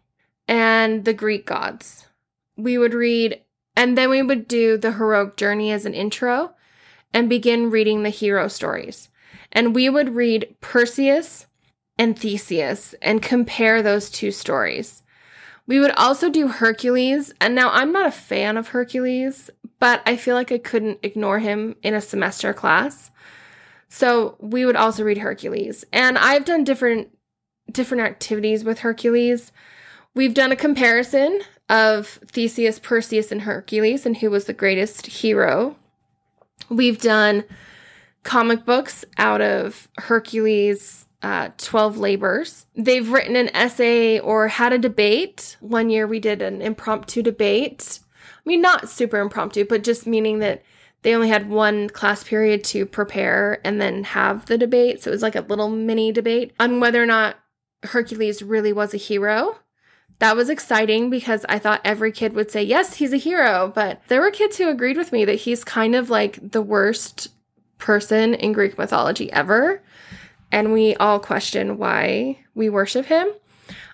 and 0.47 1.05
the 1.05 1.13
Greek 1.13 1.47
gods. 1.47 2.07
We 2.55 2.77
would 2.77 2.93
read, 2.93 3.41
and 3.75 3.97
then 3.97 4.11
we 4.11 4.21
would 4.21 4.47
do 4.47 4.77
the 4.77 4.93
heroic 4.93 5.37
journey 5.37 5.71
as 5.71 5.87
an 5.87 5.95
intro 5.95 6.53
and 7.11 7.29
begin 7.29 7.71
reading 7.71 8.03
the 8.03 8.09
hero 8.09 8.47
stories. 8.47 9.09
And 9.51 9.73
we 9.73 9.89
would 9.89 10.15
read 10.15 10.55
Perseus 10.61 11.47
and 11.97 12.17
Theseus 12.17 12.93
and 13.01 13.23
compare 13.23 13.81
those 13.81 14.11
two 14.11 14.29
stories. 14.31 15.01
We 15.65 15.79
would 15.79 15.91
also 15.91 16.29
do 16.29 16.47
Hercules, 16.47 17.33
and 17.41 17.55
now 17.55 17.71
I'm 17.71 17.91
not 17.91 18.07
a 18.07 18.11
fan 18.11 18.55
of 18.55 18.69
Hercules, 18.69 19.49
but 19.79 20.03
I 20.05 20.15
feel 20.15 20.35
like 20.35 20.51
I 20.51 20.59
couldn't 20.59 20.99
ignore 21.01 21.39
him 21.39 21.75
in 21.81 21.95
a 21.95 22.01
semester 22.01 22.53
class. 22.53 23.09
So 23.93 24.37
we 24.39 24.65
would 24.65 24.77
also 24.77 25.03
read 25.03 25.17
Hercules. 25.17 25.83
And 25.91 26.17
I've 26.17 26.45
done 26.45 26.63
different 26.63 27.09
different 27.69 28.03
activities 28.03 28.63
with 28.63 28.79
Hercules. 28.79 29.51
We've 30.15 30.33
done 30.33 30.51
a 30.51 30.55
comparison 30.55 31.41
of 31.69 32.07
Theseus, 32.25 32.79
Perseus, 32.79 33.31
and 33.31 33.41
Hercules 33.41 34.05
and 34.05 34.17
who 34.17 34.31
was 34.31 34.45
the 34.45 34.53
greatest 34.53 35.07
hero. 35.07 35.75
We've 36.69 36.99
done 36.99 37.43
comic 38.23 38.65
books 38.65 39.03
out 39.17 39.41
of 39.41 39.89
Hercules' 39.97 41.05
uh, 41.21 41.49
12 41.57 41.97
labors. 41.97 42.67
They've 42.75 43.09
written 43.09 43.35
an 43.35 43.53
essay 43.53 44.19
or 44.19 44.47
had 44.47 44.71
a 44.71 44.77
debate. 44.77 45.57
One 45.59 45.89
year 45.89 46.07
we 46.07 46.19
did 46.19 46.41
an 46.41 46.61
impromptu 46.61 47.21
debate. 47.21 47.99
I 48.23 48.49
mean, 48.49 48.61
not 48.61 48.89
super 48.89 49.19
impromptu, 49.19 49.65
but 49.65 49.83
just 49.83 50.07
meaning 50.07 50.39
that 50.39 50.63
they 51.03 51.15
only 51.15 51.29
had 51.29 51.49
one 51.49 51.89
class 51.89 52.23
period 52.23 52.63
to 52.65 52.85
prepare 52.85 53.59
and 53.63 53.81
then 53.81 54.03
have 54.03 54.45
the 54.45 54.57
debate. 54.57 55.01
So 55.01 55.09
it 55.09 55.13
was 55.13 55.21
like 55.21 55.35
a 55.35 55.41
little 55.41 55.69
mini 55.69 56.11
debate 56.11 56.53
on 56.59 56.79
whether 56.79 57.01
or 57.01 57.07
not 57.07 57.37
Hercules 57.83 58.43
really 58.43 58.71
was 58.71 58.93
a 58.93 58.97
hero. 58.97 59.57
That 60.19 60.35
was 60.35 60.49
exciting 60.49 61.09
because 61.09 61.45
I 61.49 61.57
thought 61.57 61.81
every 61.83 62.11
kid 62.11 62.33
would 62.33 62.51
say, 62.51 62.61
yes, 62.61 62.95
he's 62.95 63.13
a 63.13 63.17
hero. 63.17 63.71
But 63.73 64.01
there 64.07 64.21
were 64.21 64.29
kids 64.29 64.57
who 64.57 64.69
agreed 64.69 64.97
with 64.97 65.11
me 65.11 65.25
that 65.25 65.41
he's 65.41 65.63
kind 65.63 65.95
of 65.95 66.11
like 66.11 66.51
the 66.51 66.61
worst 66.61 67.29
person 67.79 68.35
in 68.35 68.53
Greek 68.53 68.77
mythology 68.77 69.31
ever. 69.31 69.81
And 70.51 70.71
we 70.71 70.95
all 70.95 71.19
question 71.19 71.79
why 71.79 72.37
we 72.53 72.69
worship 72.69 73.07
him. 73.07 73.29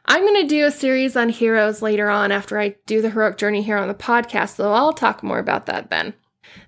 I'm 0.06 0.22
going 0.22 0.42
to 0.42 0.48
do 0.48 0.66
a 0.66 0.72
series 0.72 1.16
on 1.16 1.30
heroes 1.30 1.82
later 1.82 2.10
on 2.10 2.32
after 2.32 2.60
I 2.60 2.76
do 2.86 3.02
the 3.02 3.10
heroic 3.10 3.38
journey 3.38 3.62
here 3.62 3.78
on 3.78 3.90
the 3.90 3.94
podcast, 3.94 4.56
so 4.56 4.72
I'll 4.72 4.94
talk 4.94 5.22
more 5.22 5.40
about 5.40 5.66
that 5.66 5.90
then. 5.90 6.14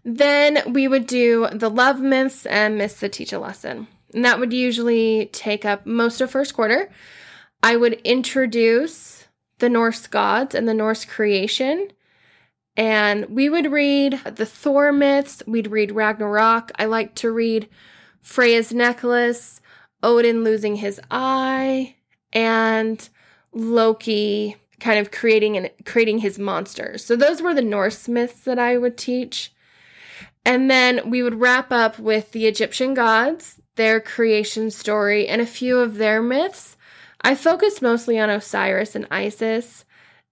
Then 0.03 0.61
we 0.71 0.87
would 0.87 1.07
do 1.07 1.47
the 1.51 1.69
love 1.69 1.99
myths 1.99 2.45
and 2.45 2.77
myths 2.77 2.99
that 2.99 3.13
teach 3.13 3.33
a 3.33 3.39
lesson. 3.39 3.87
And 4.13 4.25
that 4.25 4.39
would 4.39 4.53
usually 4.53 5.29
take 5.31 5.65
up 5.65 5.85
most 5.85 6.21
of 6.21 6.31
first 6.31 6.53
quarter. 6.53 6.91
I 7.61 7.75
would 7.75 7.93
introduce 8.03 9.27
the 9.59 9.69
Norse 9.69 10.07
gods 10.07 10.55
and 10.55 10.67
the 10.67 10.73
Norse 10.73 11.05
creation. 11.05 11.91
And 12.75 13.25
we 13.25 13.49
would 13.49 13.71
read 13.71 14.21
the 14.23 14.45
Thor 14.45 14.91
myths, 14.91 15.43
we'd 15.45 15.67
read 15.67 15.91
Ragnarok. 15.91 16.71
I 16.79 16.85
like 16.85 17.13
to 17.15 17.31
read 17.31 17.67
Freya's 18.21 18.71
necklace, 18.71 19.59
Odin 20.01 20.43
losing 20.43 20.77
his 20.77 21.01
eye, 21.11 21.95
and 22.31 23.09
Loki 23.51 24.55
kind 24.79 24.97
of 24.99 25.11
creating 25.11 25.57
and 25.57 25.69
creating 25.85 26.19
his 26.19 26.39
monsters. 26.39 27.03
So 27.03 27.15
those 27.15 27.41
were 27.41 27.53
the 27.53 27.61
Norse 27.61 28.07
myths 28.07 28.41
that 28.41 28.57
I 28.57 28.77
would 28.77 28.97
teach. 28.97 29.51
And 30.45 30.69
then 30.69 31.09
we 31.09 31.21
would 31.21 31.39
wrap 31.39 31.71
up 31.71 31.99
with 31.99 32.31
the 32.31 32.47
Egyptian 32.47 32.93
gods, 32.93 33.59
their 33.75 33.99
creation 33.99 34.71
story, 34.71 35.27
and 35.27 35.41
a 35.41 35.45
few 35.45 35.79
of 35.79 35.95
their 35.95 36.21
myths. 36.21 36.77
I 37.21 37.35
focused 37.35 37.81
mostly 37.81 38.17
on 38.17 38.29
Osiris 38.29 38.95
and 38.95 39.07
Isis 39.11 39.85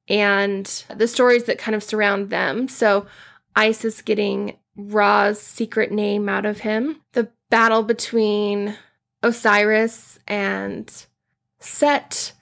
and 0.08 0.66
the 0.96 1.08
stories 1.08 1.44
that 1.46 1.60
kind 1.60 1.76
of 1.76 1.84
surround 1.84 2.30
them. 2.30 2.68
So, 2.68 3.08
Isis 3.56 4.02
getting 4.02 4.58
Ra's 4.76 5.42
secret 5.42 5.92
name 5.92 6.30
out 6.30 6.46
of 6.46 6.60
him, 6.60 7.02
the 7.14 7.30
battle 7.50 7.84
between 7.84 8.76
Osiris 9.24 10.20
and 10.28 10.92
Set, 11.60 12.34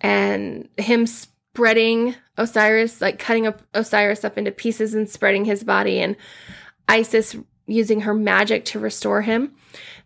and 0.00 0.68
him 0.78 1.06
spreading 1.06 2.14
Osiris, 2.36 3.00
like 3.00 3.18
cutting 3.18 3.46
up 3.46 3.62
Osiris 3.74 4.24
up 4.24 4.38
into 4.38 4.52
pieces 4.52 4.94
and 4.94 5.10
spreading 5.10 5.44
his 5.44 5.64
body, 5.64 6.00
and 6.00 6.16
Isis 6.88 7.36
using 7.66 8.02
her 8.02 8.14
magic 8.14 8.64
to 8.66 8.78
restore 8.78 9.22
him. 9.22 9.54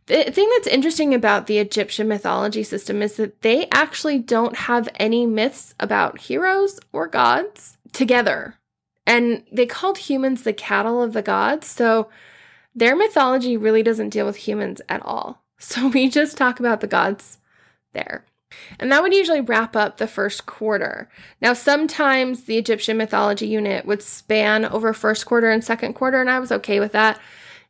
The 0.06 0.30
thing 0.30 0.48
that's 0.54 0.68
interesting 0.68 1.14
about 1.14 1.46
the 1.46 1.58
Egyptian 1.58 2.06
mythology 2.06 2.62
system 2.62 3.02
is 3.02 3.16
that 3.16 3.42
they 3.42 3.66
actually 3.72 4.18
don't 4.18 4.56
have 4.56 4.88
any 4.96 5.26
myths 5.26 5.74
about 5.80 6.20
heroes 6.20 6.78
or 6.92 7.08
gods 7.08 7.76
together. 7.92 8.56
And 9.04 9.42
they 9.50 9.66
called 9.66 9.98
humans 9.98 10.42
the 10.42 10.52
cattle 10.52 11.02
of 11.02 11.12
the 11.12 11.22
gods. 11.22 11.66
So 11.66 12.08
their 12.74 12.94
mythology 12.94 13.56
really 13.56 13.82
doesn't 13.82 14.10
deal 14.10 14.26
with 14.26 14.36
humans 14.36 14.80
at 14.88 15.04
all. 15.04 15.42
So 15.58 15.88
we 15.88 16.10
just 16.10 16.36
talk 16.36 16.60
about 16.60 16.82
the 16.82 16.86
gods 16.86 17.38
there. 17.94 18.26
And 18.78 18.90
that 18.90 19.02
would 19.02 19.12
usually 19.12 19.40
wrap 19.40 19.76
up 19.76 19.96
the 19.96 20.06
first 20.06 20.46
quarter. 20.46 21.08
Now, 21.40 21.52
sometimes 21.52 22.44
the 22.44 22.58
Egyptian 22.58 22.96
mythology 22.96 23.46
unit 23.46 23.86
would 23.86 24.02
span 24.02 24.64
over 24.64 24.92
first 24.92 25.26
quarter 25.26 25.50
and 25.50 25.64
second 25.64 25.94
quarter, 25.94 26.20
and 26.20 26.30
I 26.30 26.38
was 26.38 26.52
okay 26.52 26.80
with 26.80 26.92
that. 26.92 27.20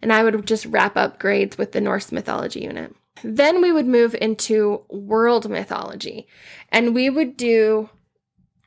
And 0.03 0.13
I 0.13 0.23
would 0.23 0.47
just 0.47 0.67
wrap 0.67 0.97
up 0.97 1.19
grades 1.19 1.57
with 1.57 1.73
the 1.73 1.81
Norse 1.81 2.13
mythology 2.13 2.61
unit. 2.61 2.95
Then 3.23 3.63
we 3.63 3.73
would 3.73 3.87
move 3.87 4.15
into 4.15 4.83
world 4.91 5.49
mythology, 5.49 6.27
and 6.71 6.95
we 6.95 7.09
would 7.09 7.37
do 7.37 7.89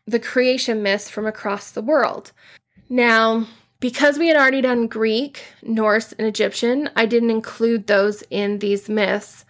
the 0.07 0.19
creation 0.19 0.81
myths 0.81 1.09
from 1.09 1.27
across 1.27 1.71
the 1.71 1.83
world. 1.83 2.31
Now, 2.89 3.45
because 3.79 4.17
we 4.17 4.27
had 4.27 4.35
already 4.35 4.61
done 4.61 4.87
Greek, 4.87 5.43
Norse, 5.61 6.11
and 6.13 6.27
Egyptian, 6.27 6.89
I 6.95 7.05
didn't 7.05 7.29
include 7.29 7.87
those 7.87 8.23
in 8.29 8.59
these 8.59 8.89
myths. 8.89 9.45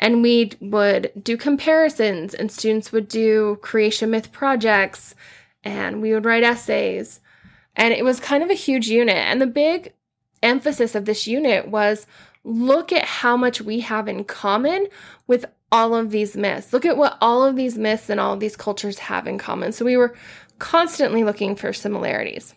And 0.00 0.22
we 0.22 0.52
would 0.60 1.12
do 1.22 1.36
comparisons, 1.36 2.34
and 2.34 2.50
students 2.50 2.90
would 2.90 3.06
do 3.06 3.58
creation 3.60 4.10
myth 4.10 4.32
projects, 4.32 5.14
and 5.62 6.00
we 6.00 6.12
would 6.12 6.24
write 6.24 6.42
essays. 6.42 7.20
And 7.76 7.94
it 7.94 8.04
was 8.04 8.18
kind 8.18 8.42
of 8.42 8.50
a 8.50 8.54
huge 8.54 8.88
unit. 8.88 9.16
And 9.16 9.40
the 9.40 9.46
big 9.46 9.92
emphasis 10.42 10.94
of 10.94 11.04
this 11.04 11.26
unit 11.26 11.68
was 11.68 12.06
look 12.44 12.92
at 12.92 13.04
how 13.04 13.36
much 13.36 13.60
we 13.60 13.80
have 13.80 14.08
in 14.08 14.24
common 14.24 14.88
with 15.26 15.44
all 15.70 15.94
of 15.94 16.10
these 16.10 16.36
myths. 16.36 16.72
Look 16.72 16.86
at 16.86 16.96
what 16.96 17.18
all 17.20 17.44
of 17.44 17.54
these 17.54 17.76
myths 17.76 18.08
and 18.08 18.18
all 18.18 18.32
of 18.32 18.40
these 18.40 18.56
cultures 18.56 18.98
have 18.98 19.26
in 19.26 19.38
common. 19.38 19.72
So 19.72 19.84
we 19.84 19.98
were 19.98 20.16
constantly 20.58 21.24
looking 21.24 21.54
for 21.56 21.72
similarities. 21.72 22.54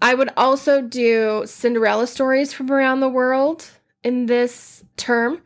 I 0.00 0.14
would 0.14 0.30
also 0.36 0.82
do 0.82 1.44
Cinderella 1.46 2.06
stories 2.06 2.52
from 2.52 2.70
around 2.70 3.00
the 3.00 3.08
world 3.08 3.70
in 4.02 4.26
this 4.26 4.84
term. 4.96 5.40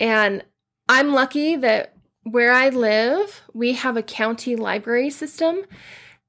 And 0.00 0.44
I'm 0.88 1.12
lucky 1.12 1.56
that 1.56 1.94
where 2.22 2.52
I 2.52 2.68
live, 2.68 3.42
we 3.52 3.74
have 3.74 3.96
a 3.96 4.02
county 4.02 4.56
library 4.56 5.10
system. 5.10 5.62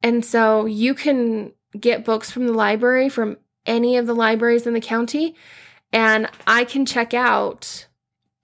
And 0.01 0.23
so 0.23 0.65
you 0.65 0.93
can 0.93 1.53
get 1.79 2.05
books 2.05 2.31
from 2.31 2.47
the 2.47 2.53
library 2.53 3.09
from 3.09 3.37
any 3.65 3.97
of 3.97 4.07
the 4.07 4.15
libraries 4.15 4.65
in 4.65 4.73
the 4.73 4.81
county, 4.81 5.35
and 5.93 6.29
I 6.47 6.63
can 6.63 6.85
check 6.85 7.13
out 7.13 7.87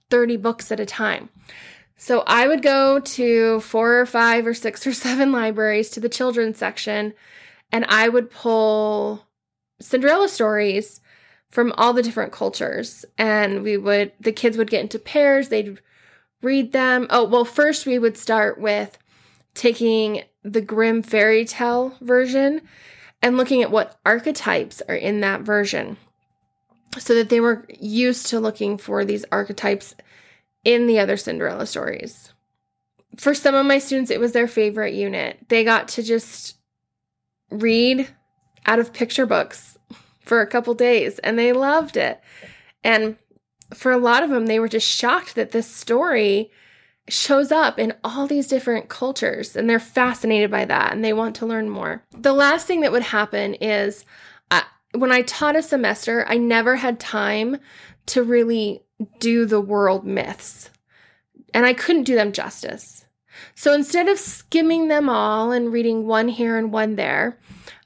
30 0.10 0.38
books 0.38 0.72
at 0.72 0.80
a 0.80 0.86
time. 0.86 1.30
So 1.98 2.24
I 2.28 2.48
would 2.48 2.62
go 2.62 3.00
to 3.00 3.60
four 3.62 4.00
or 4.00 4.06
five 4.06 4.46
or 4.46 4.54
six 4.54 4.86
or 4.86 4.94
seven 5.06 5.32
libraries 5.32 5.90
to 5.92 6.00
the 6.00 6.10
children's 6.10 6.58
section, 6.58 7.14
and 7.72 7.86
I 7.86 8.10
would 8.10 8.30
pull 8.30 9.26
Cinderella 9.80 10.30
stories 10.30 11.02
from 11.50 11.74
all 11.78 11.94
the 11.94 12.04
different 12.04 12.32
cultures. 12.32 13.06
And 13.18 13.64
we 13.64 13.78
would, 13.78 14.12
the 14.20 14.32
kids 14.32 14.58
would 14.58 14.70
get 14.70 14.82
into 14.82 15.00
pairs, 15.00 15.50
they'd 15.50 15.80
read 16.42 16.72
them. 16.72 17.08
Oh, 17.10 17.24
well, 17.26 17.46
first 17.46 17.86
we 17.86 18.00
would 18.00 18.18
start 18.18 18.60
with 18.60 18.98
taking 19.54 20.24
the 20.44 20.62
Grimm 20.62 21.02
fairy 21.02 21.46
tale 21.46 21.96
version 22.02 22.62
and 23.22 23.38
looking 23.38 23.64
at 23.64 23.72
what 23.72 24.00
archetypes 24.06 24.82
are 24.88 24.96
in 24.96 25.22
that 25.22 25.42
version 25.42 25.98
so 26.98 27.16
that 27.16 27.30
they 27.30 27.40
were 27.40 27.66
used 27.80 28.28
to 28.28 28.40
looking 28.40 28.78
for 28.78 29.04
these 29.04 29.26
archetypes 29.32 29.96
in 30.64 30.88
the 30.88 31.00
other 31.00 31.18
Cinderella 31.18 31.66
stories. 31.66 32.34
For 33.18 33.34
some 33.34 33.56
of 33.56 33.66
my 33.66 33.80
students, 33.80 34.12
it 34.12 34.20
was 34.20 34.34
their 34.34 34.48
favorite 34.48 34.94
unit. 34.94 35.40
They 35.48 35.64
got 35.64 35.88
to 35.90 36.04
just 36.04 36.58
read 37.50 38.08
out 38.66 38.80
of 38.80 38.94
picture 38.94 39.26
books 39.26 39.78
for 40.22 40.42
a 40.42 40.48
couple 40.48 40.74
days 40.74 41.20
and 41.20 41.38
they 41.38 41.54
loved 41.54 41.98
it. 41.98 42.22
And 42.84 43.18
for 43.74 43.92
a 43.92 43.98
lot 43.98 44.24
of 44.24 44.30
them, 44.30 44.46
they 44.46 44.60
were 44.60 44.68
just 44.68 44.88
shocked 44.88 45.36
that 45.36 45.52
this 45.52 45.68
story 45.68 46.52
shows 47.08 47.52
up 47.52 47.78
in 47.78 47.94
all 48.04 48.26
these 48.28 48.48
different 48.48 48.90
cultures 48.90 49.56
and 49.56 49.70
they're 49.70 49.80
fascinated 49.80 50.50
by 50.50 50.66
that 50.66 50.92
and 50.92 51.04
they 51.04 51.14
want 51.14 51.36
to 51.36 51.46
learn 51.46 51.70
more. 51.70 52.04
The 52.12 52.34
last 52.34 52.66
thing 52.66 52.82
that 52.82 52.92
would 52.92 53.04
happen 53.04 53.54
is 53.56 54.06
uh, 54.50 54.64
when 54.94 55.12
I 55.12 55.22
taught 55.22 55.56
a 55.56 55.62
semester, 55.62 56.26
I 56.28 56.38
never 56.38 56.78
had 56.78 57.00
time 57.00 57.58
to 58.08 58.24
really 58.24 58.84
do 59.20 59.46
the 59.46 59.62
world 59.62 60.06
myths 60.06 60.72
and 61.54 61.66
I 61.66 61.74
couldn't 61.74 62.04
do 62.04 62.16
them 62.16 62.32
justice. 62.32 63.06
So 63.54 63.74
instead 63.74 64.08
of 64.08 64.18
skimming 64.18 64.88
them 64.88 65.10
all 65.10 65.52
and 65.52 65.72
reading 65.72 66.08
one 66.08 66.28
here 66.30 66.58
and 66.58 66.72
one 66.72 66.96
there, 66.96 67.38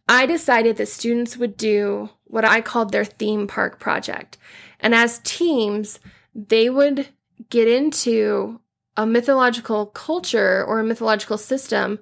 I 0.09 0.25
decided 0.25 0.77
that 0.77 0.87
students 0.87 1.37
would 1.37 1.55
do 1.55 2.09
what 2.23 2.43
I 2.43 2.61
called 2.61 2.91
their 2.91 3.05
theme 3.05 3.45
park 3.45 3.79
project. 3.79 4.39
And 4.79 4.95
as 4.95 5.19
teams, 5.19 5.99
they 6.33 6.67
would 6.67 7.09
get 7.51 7.67
into 7.67 8.59
a 8.97 9.05
mythological 9.05 9.85
culture 9.85 10.65
or 10.65 10.79
a 10.79 10.83
mythological 10.83 11.37
system, 11.37 11.99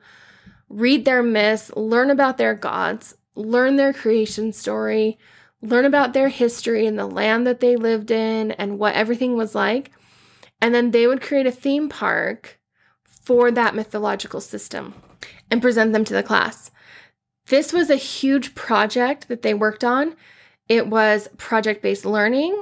read 0.70 1.04
their 1.04 1.22
myths, 1.22 1.70
learn 1.76 2.10
about 2.10 2.38
their 2.38 2.56
gods, 2.56 3.13
learn 3.36 3.76
their 3.76 3.91
creation 3.91 4.54
story, 4.54 5.17
learn 5.62 5.84
about 5.84 6.13
their 6.13 6.30
history 6.30 6.86
and 6.86 6.98
the 6.98 7.06
land 7.06 7.46
that 7.46 7.60
they 7.60 7.76
lived 7.76 8.10
in 8.10 8.52
and 8.52 8.80
what 8.80 8.96
everything 8.96 9.36
was 9.36 9.54
like. 9.54 9.91
And 10.62 10.74
then 10.74 10.91
they 10.91 11.08
would 11.08 11.22
create 11.22 11.46
a 11.46 11.52
theme 11.52 11.89
park 11.89 12.58
for 13.04 13.52
that 13.52 13.76
mythological 13.76 14.39
system 14.39 14.93
and 15.52 15.62
present 15.62 15.91
them 15.91 16.06
to 16.06 16.13
the 16.13 16.24
class. 16.24 16.72
This 17.48 17.72
was 17.74 17.90
a 17.90 17.96
huge 17.96 18.56
project 18.56 19.28
that 19.28 19.42
they 19.42 19.54
worked 19.54 19.84
on. 19.84 20.16
It 20.68 20.88
was 20.88 21.30
project 21.38 21.82
based 21.82 22.06
learning, 22.06 22.62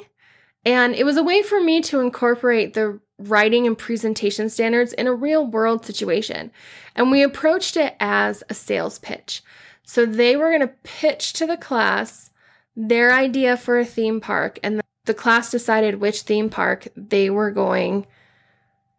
and 0.64 0.94
it 0.96 1.06
was 1.06 1.18
a 1.18 1.24
way 1.24 1.42
for 1.42 1.62
me 1.62 1.82
to 1.82 2.00
incorporate 2.00 2.74
the 2.74 3.00
writing 3.18 3.66
and 3.66 3.78
presentation 3.78 4.50
standards 4.50 4.94
in 4.94 5.08
a 5.08 5.14
real 5.14 5.46
world 5.46 5.86
situation. 5.86 6.52
And 6.96 7.12
we 7.12 7.24
approached 7.24 7.78
it 7.78 7.96
as 8.00 8.44
a 8.50 8.54
sales 8.54 9.00
pitch. 9.00 9.42
So 9.84 10.06
they 10.06 10.36
were 10.36 10.50
going 10.50 10.62
to 10.62 10.74
pitch 10.84 11.34
to 11.34 11.46
the 11.46 11.58
class 11.58 12.32
their 12.76 13.14
idea 13.14 13.56
for 13.56 13.80
a 13.80 13.86
theme 13.86 14.20
park, 14.20 14.60
and 14.62 14.82
the 15.06 15.14
class 15.14 15.50
decided 15.50 15.96
which 15.96 16.22
theme 16.22 16.50
park 16.50 16.88
they 16.96 17.30
were 17.30 17.52
going 17.52 18.06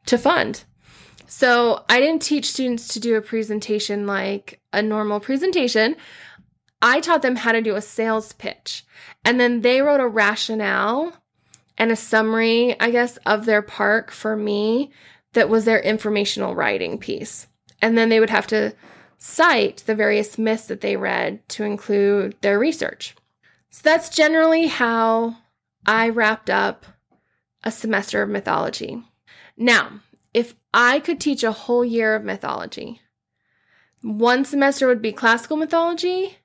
to 0.07 0.17
fund. 0.17 0.65
So 1.27 1.85
I 1.89 2.01
didn't 2.01 2.23
teach 2.23 2.51
students 2.51 2.89
to 2.89 3.01
do 3.01 3.17
a 3.17 3.23
presentation 3.23 4.07
like 4.07 4.61
a 4.73 4.83
normal 4.83 5.21
presentation. 5.21 5.97
I 6.81 7.01
taught 7.01 7.23
them 7.23 7.37
how 7.37 7.53
to 7.53 7.63
do 7.63 7.75
a 7.75 7.83
sales 7.83 8.33
pitch. 8.35 8.85
And 9.25 9.41
then 9.41 9.63
they 9.63 9.83
wrote 9.83 10.01
a 10.01 10.09
rationale 10.09 11.13
and 11.79 11.91
a 11.91 11.97
summary, 11.97 12.79
I 12.81 12.91
guess, 12.91 13.17
of 13.19 13.45
their 13.45 13.63
park 13.63 14.11
for 14.11 14.37
me 14.37 14.91
that 15.33 15.49
was 15.49 15.65
their 15.65 15.81
informational 15.81 16.55
writing 16.55 16.99
piece. 16.99 17.49
And 17.83 17.99
then 17.99 18.09
they 18.09 18.21
would 18.21 18.31
have 18.31 18.47
to 18.49 18.75
cite 19.19 19.83
the 19.87 19.95
various 19.95 20.39
myths 20.39 20.67
that 20.67 20.81
they 20.81 20.97
read 20.97 21.47
to 21.51 21.65
include 21.65 22.37
their 22.41 22.59
research. 22.59 23.15
So 23.71 23.81
that's 23.83 24.09
generally 24.09 24.67
how 24.67 25.37
I 25.85 26.09
wrapped 26.09 26.51
up 26.51 26.87
a 27.63 27.71
semester 27.71 28.23
of 28.23 28.31
mythology. 28.31 29.03
Now, 29.57 30.01
if 30.37 30.55
I 30.75 31.01
could 31.01 31.19
teach 31.19 31.43
a 31.43 31.51
whole 31.51 31.83
year 31.83 32.15
of 32.15 32.23
mythology, 32.23 33.01
one 34.03 34.45
semester 34.45 34.87
would 34.87 35.01
be 35.01 35.11
classical 35.11 35.57
mythology, 35.57 36.37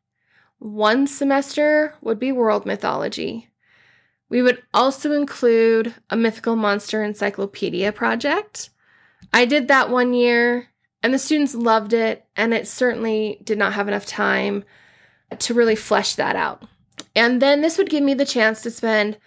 one 0.59 1.07
semester 1.07 1.93
would 1.99 2.17
be 2.17 2.31
world 2.31 2.65
mythology, 2.65 3.49
we 4.29 4.41
would 4.41 4.63
also 4.73 5.11
include 5.11 5.93
a 6.09 6.15
mythical 6.15 6.55
monster 6.55 7.03
encyclopedia 7.03 7.91
project. 7.91 8.69
I 9.33 9.43
did 9.43 9.67
that 9.67 9.89
one 9.89 10.13
year 10.13 10.69
and 11.03 11.13
the 11.13 11.19
students 11.19 11.53
loved 11.53 11.91
it, 11.91 12.25
and 12.37 12.53
it 12.53 12.69
certainly 12.69 13.41
did 13.43 13.57
not 13.57 13.73
have 13.73 13.89
enough 13.89 14.05
time 14.05 14.63
to 15.37 15.53
really 15.53 15.75
flesh 15.75 16.15
that 16.15 16.37
out. 16.37 16.63
And 17.13 17.41
then 17.41 17.59
this 17.59 17.77
would 17.77 17.89
give 17.89 18.03
me 18.03 18.13
the 18.13 18.23
chance 18.23 18.61
to 18.61 18.71
spend 18.71 19.17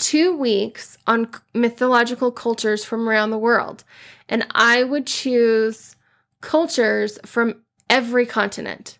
two 0.00 0.34
weeks 0.36 0.98
on 1.06 1.30
mythological 1.54 2.32
cultures 2.32 2.84
from 2.84 3.08
around 3.08 3.30
the 3.30 3.38
world. 3.38 3.84
And 4.28 4.46
I 4.50 4.82
would 4.82 5.06
choose 5.06 5.94
cultures 6.40 7.18
from 7.24 7.62
every 7.88 8.26
continent. 8.26 8.98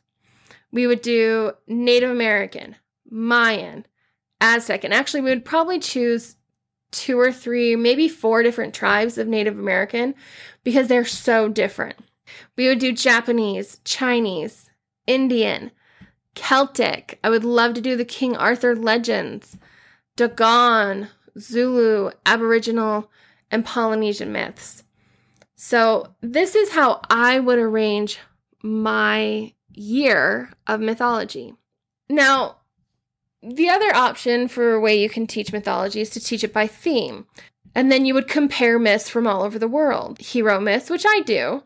We 0.71 0.87
would 0.87 1.03
do 1.03 1.53
Native 1.67 2.11
American, 2.11 2.77
Mayan, 3.09 3.87
Aztec. 4.41 4.85
And 4.85 4.95
actually, 4.95 5.23
we 5.23 5.31
would 5.31 5.45
probably 5.45 5.81
choose 5.81 6.37
two 6.93 7.19
or 7.19 7.33
three, 7.33 7.77
maybe 7.77 8.09
four 8.09 8.43
different 8.43 8.75
tribes 8.75 9.17
of 9.19 9.27
Native 9.27 9.59
American 9.59 10.15
because 10.65 10.89
they're 10.89 11.05
so 11.05 11.49
different. 11.49 11.97
We 12.57 12.69
would 12.69 12.79
do 12.79 12.93
Japanese, 12.93 13.81
Chinese, 13.85 14.71
Indian, 15.07 15.71
Celtic. 16.35 17.19
I 17.25 17.31
would 17.31 17.45
love 17.45 17.75
to 17.75 17.81
do 17.81 17.97
the 17.97 18.05
King 18.05 18.37
Arthur 18.37 18.77
legends, 18.77 19.57
Dogon, 20.21 21.09
Zulu, 21.39 22.11
Aboriginal, 22.27 23.11
and 23.51 23.65
Polynesian 23.65 24.31
myths. 24.31 24.83
So, 25.57 26.15
this 26.21 26.55
is 26.55 26.73
how 26.73 27.01
I 27.09 27.41
would 27.41 27.59
arrange 27.59 28.19
my 28.63 29.55
year 29.73 30.51
of 30.67 30.81
mythology. 30.81 31.55
Now, 32.11 32.57
the 33.43 33.71
other 33.71 33.97
option 33.97 34.47
for 34.47 34.75
a 34.75 34.81
way 34.81 35.01
you 35.01 35.09
can 35.09 35.27
teach 35.27 35.55
mythology 35.55 36.03
is 36.03 36.11
to 36.11 36.21
teach 36.21 36.45
it 36.45 36.53
by 36.53 36.67
theme. 36.67 37.25
And 37.75 37.91
then 37.91 38.05
you 38.05 38.13
would 38.13 38.29
compare 38.29 38.79
myths 38.79 39.09
from 39.09 39.27
all 39.27 39.43
over 39.43 39.59
the 39.59 39.69
world. 39.69 40.19
Hero 40.19 40.61
myths, 40.61 40.91
which 40.91 41.07
I 41.09 41.23
do, 41.23 41.63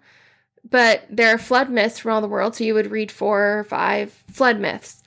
but 0.70 1.08
there 1.10 1.34
are 1.34 1.38
flood 1.38 1.70
myths 1.70 1.98
from 1.98 2.12
all 2.12 2.20
the 2.20 2.28
world, 2.28 2.54
so 2.54 2.62
you 2.62 2.74
would 2.74 2.92
read 2.92 3.10
four 3.10 3.58
or 3.58 3.64
five 3.64 4.12
flood 4.30 4.60
myths. 4.60 5.02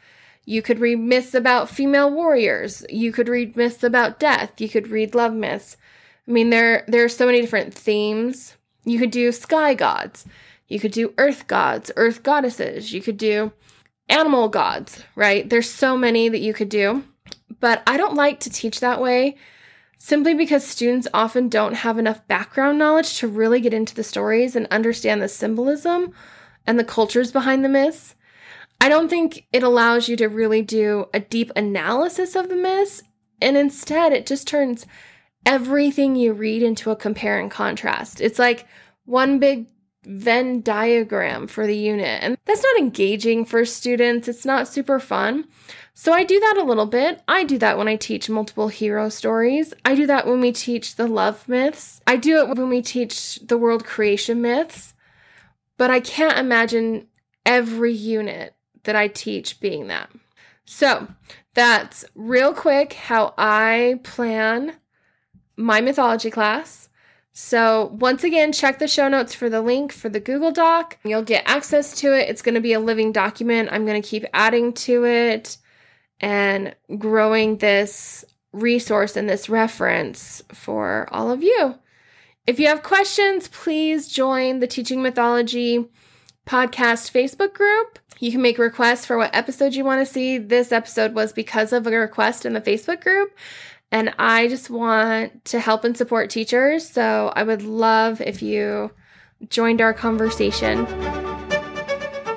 You 0.49 0.61
could 0.61 0.79
read 0.79 0.99
myths 0.99 1.33
about 1.33 1.69
female 1.69 2.09
warriors. 2.09 2.85
You 2.89 3.11
could 3.11 3.27
read 3.27 3.57
myths 3.57 3.83
about 3.83 4.17
death. 4.17 4.61
You 4.61 4.69
could 4.69 4.87
read 4.87 5.13
love 5.13 5.33
myths. 5.33 5.75
I 6.25 6.31
mean, 6.31 6.51
there 6.51 6.85
there 6.87 7.03
are 7.03 7.09
so 7.09 7.25
many 7.25 7.41
different 7.41 7.73
themes. 7.73 8.55
You 8.85 8.97
could 8.97 9.11
do 9.11 9.33
sky 9.33 9.73
gods. 9.73 10.25
You 10.69 10.79
could 10.79 10.93
do 10.93 11.13
earth 11.17 11.47
gods, 11.47 11.91
earth 11.97 12.23
goddesses. 12.23 12.93
You 12.93 13.01
could 13.01 13.17
do 13.17 13.51
animal 14.07 14.47
gods, 14.47 15.03
right? 15.15 15.49
There's 15.49 15.69
so 15.69 15.97
many 15.97 16.29
that 16.29 16.39
you 16.39 16.53
could 16.53 16.69
do. 16.69 17.03
But 17.59 17.83
I 17.85 17.97
don't 17.97 18.15
like 18.15 18.39
to 18.41 18.49
teach 18.49 18.79
that 18.79 19.01
way 19.01 19.35
simply 19.97 20.33
because 20.33 20.63
students 20.63 21.09
often 21.13 21.49
don't 21.49 21.73
have 21.73 21.97
enough 21.99 22.25
background 22.29 22.77
knowledge 22.77 23.17
to 23.17 23.27
really 23.27 23.59
get 23.59 23.73
into 23.73 23.93
the 23.93 24.03
stories 24.03 24.55
and 24.55 24.65
understand 24.71 25.21
the 25.21 25.27
symbolism 25.27 26.13
and 26.65 26.79
the 26.79 26.85
cultures 26.85 27.33
behind 27.33 27.65
the 27.65 27.69
myths. 27.69 28.15
I 28.79 28.89
don't 28.89 29.09
think 29.09 29.47
it 29.51 29.63
allows 29.63 30.07
you 30.07 30.15
to 30.17 30.27
really 30.27 30.61
do 30.61 31.07
a 31.13 31.19
deep 31.19 31.51
analysis 31.55 32.35
of 32.35 32.49
the 32.49 32.55
myths, 32.55 33.03
and 33.41 33.57
instead 33.57 34.13
it 34.13 34.25
just 34.25 34.47
turns 34.47 34.85
everything 35.45 36.15
you 36.15 36.33
read 36.33 36.61
into 36.61 36.91
a 36.91 36.95
compare 36.95 37.39
and 37.39 37.49
contrast. 37.49 38.21
It's 38.21 38.39
like 38.39 38.67
one 39.05 39.39
big 39.39 39.67
Venn 40.05 40.61
diagram 40.61 41.47
for 41.47 41.67
the 41.67 41.75
unit, 41.75 42.23
and 42.23 42.37
that's 42.45 42.63
not 42.63 42.79
engaging 42.79 43.43
for 43.43 43.65
students. 43.65 44.29
It's 44.29 44.45
not 44.45 44.67
super 44.67 44.99
fun. 44.99 45.45
So 45.93 46.13
I 46.13 46.23
do 46.23 46.39
that 46.39 46.57
a 46.57 46.63
little 46.63 46.85
bit. 46.85 47.21
I 47.27 47.43
do 47.43 47.57
that 47.57 47.77
when 47.77 47.89
I 47.89 47.97
teach 47.97 48.29
multiple 48.29 48.69
hero 48.69 49.09
stories. 49.09 49.73
I 49.83 49.95
do 49.95 50.05
that 50.07 50.25
when 50.25 50.39
we 50.39 50.51
teach 50.53 50.95
the 50.95 51.07
love 51.07 51.49
myths. 51.49 52.01
I 52.07 52.15
do 52.15 52.37
it 52.37 52.47
when 52.55 52.69
we 52.69 52.81
teach 52.81 53.39
the 53.39 53.57
world 53.57 53.83
creation 53.83 54.41
myths. 54.41 54.93
But 55.75 55.91
I 55.91 55.99
can't 55.99 56.37
imagine 56.37 57.07
every 57.45 57.93
unit 57.93 58.55
that 58.87 58.95
I 58.95 59.07
teach 59.07 59.59
being 59.59 59.87
that. 59.87 60.09
So 60.65 61.07
that's 61.53 62.03
real 62.15 62.53
quick 62.53 62.93
how 62.93 63.33
I 63.37 63.99
plan 64.03 64.73
my 65.55 65.81
mythology 65.81 66.31
class. 66.31 66.89
So, 67.33 67.95
once 67.99 68.23
again, 68.23 68.51
check 68.51 68.79
the 68.79 68.87
show 68.87 69.07
notes 69.07 69.35
for 69.35 69.47
the 69.47 69.61
link 69.61 69.91
for 69.91 70.09
the 70.09 70.19
Google 70.19 70.51
Doc. 70.51 70.97
You'll 71.03 71.21
get 71.21 71.43
access 71.45 71.95
to 71.99 72.11
it. 72.17 72.29
It's 72.29 72.41
going 72.41 72.55
to 72.55 72.61
be 72.61 72.73
a 72.73 72.79
living 72.79 73.11
document. 73.11 73.69
I'm 73.71 73.85
going 73.85 74.01
to 74.01 74.07
keep 74.07 74.25
adding 74.33 74.73
to 74.73 75.05
it 75.05 75.57
and 76.19 76.75
growing 76.97 77.57
this 77.57 78.25
resource 78.53 79.15
and 79.15 79.29
this 79.29 79.49
reference 79.49 80.41
for 80.51 81.07
all 81.11 81.29
of 81.29 81.43
you. 81.43 81.75
If 82.47 82.59
you 82.59 82.67
have 82.67 82.81
questions, 82.81 83.49
please 83.49 84.07
join 84.07 84.59
the 84.59 84.67
Teaching 84.67 85.03
Mythology 85.03 85.89
podcast 86.47 87.11
Facebook 87.11 87.53
group. 87.53 87.99
You 88.19 88.31
can 88.31 88.41
make 88.41 88.57
requests 88.57 89.05
for 89.05 89.17
what 89.17 89.35
episode 89.35 89.75
you 89.75 89.83
want 89.83 90.05
to 90.05 90.11
see. 90.11 90.37
This 90.37 90.71
episode 90.71 91.13
was 91.13 91.33
because 91.33 91.73
of 91.73 91.85
a 91.85 91.91
request 91.91 92.45
in 92.45 92.53
the 92.53 92.61
Facebook 92.61 93.01
group. 93.01 93.35
And 93.91 94.13
I 94.17 94.47
just 94.47 94.69
want 94.69 95.45
to 95.45 95.59
help 95.59 95.83
and 95.83 95.95
support 95.95 96.29
teachers. 96.29 96.89
So 96.89 97.31
I 97.35 97.43
would 97.43 97.61
love 97.61 98.21
if 98.21 98.41
you 98.41 98.91
joined 99.49 99.81
our 99.81 99.93
conversation. 99.93 100.85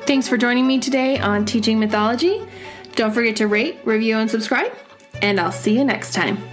Thanks 0.03 0.29
for 0.29 0.37
joining 0.37 0.67
me 0.67 0.81
today 0.81 1.19
on 1.19 1.45
Teaching 1.45 1.79
Mythology. 1.79 2.47
Don't 2.97 3.13
forget 3.13 3.37
to 3.37 3.47
rate, 3.47 3.79
review, 3.85 4.19
and 4.19 4.29
subscribe, 4.29 4.73
and 5.23 5.39
I'll 5.39 5.53
see 5.53 5.77
you 5.77 5.85
next 5.85 6.13
time. 6.13 6.50